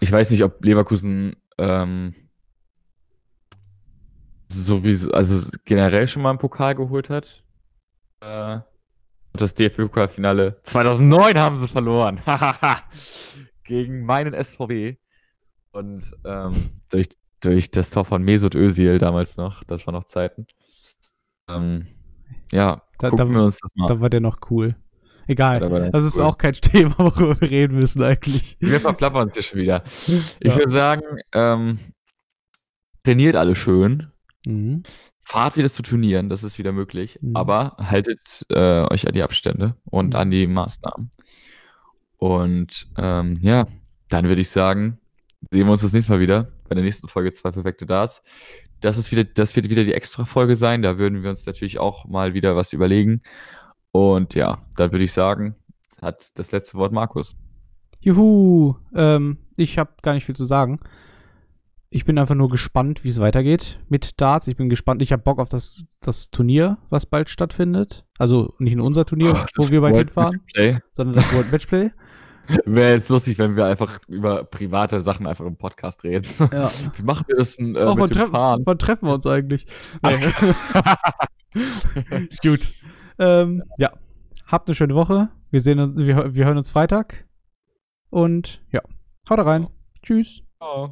ich 0.00 0.10
weiß 0.10 0.30
nicht, 0.30 0.42
ob 0.44 0.64
Leverkusen 0.64 1.36
ähm, 1.58 2.14
sowieso, 4.48 5.12
also 5.12 5.50
generell 5.64 6.08
schon 6.08 6.22
mal 6.22 6.30
einen 6.30 6.38
Pokal 6.38 6.74
geholt 6.74 7.10
hat. 7.10 7.42
Äh, 8.20 8.60
das 9.32 9.54
DFB-Pokalfinale 9.54 10.60
2009 10.64 11.38
haben 11.38 11.56
sie 11.56 11.68
verloren. 11.68 12.24
Hahaha. 12.26 12.78
Gegen 13.64 14.04
meinen 14.04 14.34
SVW. 14.34 14.96
Und 15.72 16.12
ähm, 16.24 16.70
durch, 16.90 17.08
durch 17.40 17.70
das 17.70 17.90
Tor 17.90 18.04
von 18.04 18.22
Mesut 18.22 18.54
Özil 18.56 18.98
damals 18.98 19.36
noch, 19.36 19.62
das 19.64 19.86
war 19.86 19.92
noch 19.92 20.04
Zeiten. 20.04 20.46
Ähm, 21.48 21.86
ja, 22.50 22.82
Da- 22.98 23.10
gucken 23.10 23.26
da- 23.28 23.32
wir 23.32 23.44
uns 23.44 23.58
das 23.60 23.70
mal 23.76 23.86
Da 23.86 24.00
war 24.00 24.10
der 24.10 24.20
noch 24.20 24.38
cool. 24.50 24.74
Egal, 25.28 25.62
Ja, 25.62 25.90
das 25.90 26.04
ist 26.04 26.16
cool. 26.18 26.24
auch 26.24 26.38
kein 26.38 26.52
Thema, 26.54 26.98
worüber 26.98 27.40
wir 27.40 27.50
reden 27.50 27.76
müssen 27.78 28.02
eigentlich. 28.02 28.56
Wir 28.58 28.80
verplappern 28.80 29.28
uns 29.28 29.34
hier 29.34 29.44
schon 29.44 29.60
wieder. 29.60 29.84
Ich 29.86 30.34
Ja. 30.42 30.56
würde 30.56 30.70
sagen, 30.72 31.02
ähm, 31.32 31.78
trainiert 33.04 33.36
alle 33.36 33.54
schön. 33.54 34.10
Mhm. 34.44 34.82
Fahrt 35.30 35.56
wieder 35.56 35.70
zu 35.70 35.82
Turnieren, 35.82 36.28
das 36.28 36.42
ist 36.42 36.58
wieder 36.58 36.72
möglich. 36.72 37.20
Mhm. 37.22 37.36
Aber 37.36 37.76
haltet 37.78 38.44
äh, 38.50 38.82
euch 38.90 39.06
an 39.06 39.14
die 39.14 39.22
Abstände 39.22 39.76
und 39.84 40.08
Mhm. 40.08 40.16
an 40.16 40.30
die 40.32 40.48
Maßnahmen. 40.48 41.12
Und 42.18 42.88
ähm, 42.98 43.38
ja, 43.40 43.66
dann 44.08 44.26
würde 44.26 44.40
ich 44.40 44.50
sagen, 44.50 44.98
sehen 45.52 45.66
wir 45.66 45.70
uns 45.70 45.82
das 45.82 45.92
nächste 45.92 46.10
Mal 46.10 46.18
wieder 46.18 46.50
bei 46.68 46.74
der 46.74 46.82
nächsten 46.82 47.06
Folge 47.06 47.30
zwei 47.30 47.52
perfekte 47.52 47.86
Darts. 47.86 48.24
Das 48.80 48.98
ist 48.98 49.12
wieder, 49.12 49.22
das 49.22 49.54
wird 49.54 49.70
wieder 49.70 49.84
die 49.84 49.94
extra 49.94 50.24
Folge 50.24 50.56
sein. 50.56 50.82
Da 50.82 50.98
würden 50.98 51.22
wir 51.22 51.30
uns 51.30 51.46
natürlich 51.46 51.78
auch 51.78 52.06
mal 52.06 52.34
wieder 52.34 52.56
was 52.56 52.72
überlegen. 52.72 53.22
Und 53.92 54.34
ja, 54.34 54.58
dann 54.76 54.90
würde 54.90 55.04
ich 55.04 55.12
sagen, 55.12 55.54
hat 56.02 56.36
das 56.40 56.50
letzte 56.50 56.76
Wort 56.76 56.92
Markus. 56.92 57.36
Juhu, 58.00 58.74
ähm, 58.96 59.38
ich 59.56 59.78
habe 59.78 59.92
gar 60.02 60.14
nicht 60.14 60.24
viel 60.26 60.36
zu 60.36 60.44
sagen. 60.44 60.80
Ich 61.92 62.04
bin 62.04 62.20
einfach 62.20 62.36
nur 62.36 62.48
gespannt, 62.48 63.02
wie 63.02 63.08
es 63.08 63.18
weitergeht 63.18 63.80
mit 63.88 64.20
Darts. 64.20 64.46
Ich 64.46 64.56
bin 64.56 64.68
gespannt. 64.68 65.02
Ich 65.02 65.10
habe 65.10 65.24
Bock 65.24 65.40
auf 65.40 65.48
das, 65.48 65.84
das 66.00 66.30
Turnier, 66.30 66.78
was 66.88 67.04
bald 67.04 67.28
stattfindet. 67.28 68.06
Also 68.16 68.54
nicht 68.60 68.76
nur 68.76 68.86
unser 68.86 69.04
Turnier, 69.04 69.44
wo 69.56 69.70
wir 69.70 69.80
bald 69.80 69.94
World 69.94 70.06
hinfahren, 70.06 70.40
sondern 70.92 71.16
das 71.16 71.34
World 71.34 71.50
Matchplay. 71.50 71.90
Wäre 72.64 72.94
jetzt 72.94 73.10
lustig, 73.10 73.38
wenn 73.38 73.56
wir 73.56 73.66
einfach 73.66 73.98
über 74.06 74.44
private 74.44 75.02
Sachen 75.02 75.26
einfach 75.26 75.44
im 75.44 75.56
Podcast 75.56 76.04
reden. 76.04 76.28
Ja. 76.52 76.70
Wie 76.96 77.02
machen 77.02 77.24
wir 77.26 77.36
das 77.36 77.56
denn 77.56 77.74
äh, 77.74 77.80
Oh, 77.80 77.88
wann, 77.88 77.98
mit 78.02 78.12
treffen, 78.12 78.32
Fahren? 78.32 78.62
wann 78.64 78.78
treffen 78.78 79.08
wir 79.08 79.14
uns 79.14 79.26
eigentlich? 79.26 79.66
Gut. 82.42 82.68
Ähm, 83.18 83.64
ja. 83.78 83.92
Habt 84.46 84.68
eine 84.68 84.76
schöne 84.76 84.94
Woche. 84.94 85.30
Wir 85.50 85.60
sehen 85.60 85.80
uns, 85.80 86.00
wir, 86.00 86.34
wir 86.34 86.44
hören 86.44 86.58
uns 86.58 86.70
Freitag. 86.70 87.26
Und 88.10 88.62
ja, 88.70 88.80
haut 89.28 89.40
rein. 89.40 89.66
Tschüss. 90.02 90.42
Oh. 90.60 90.90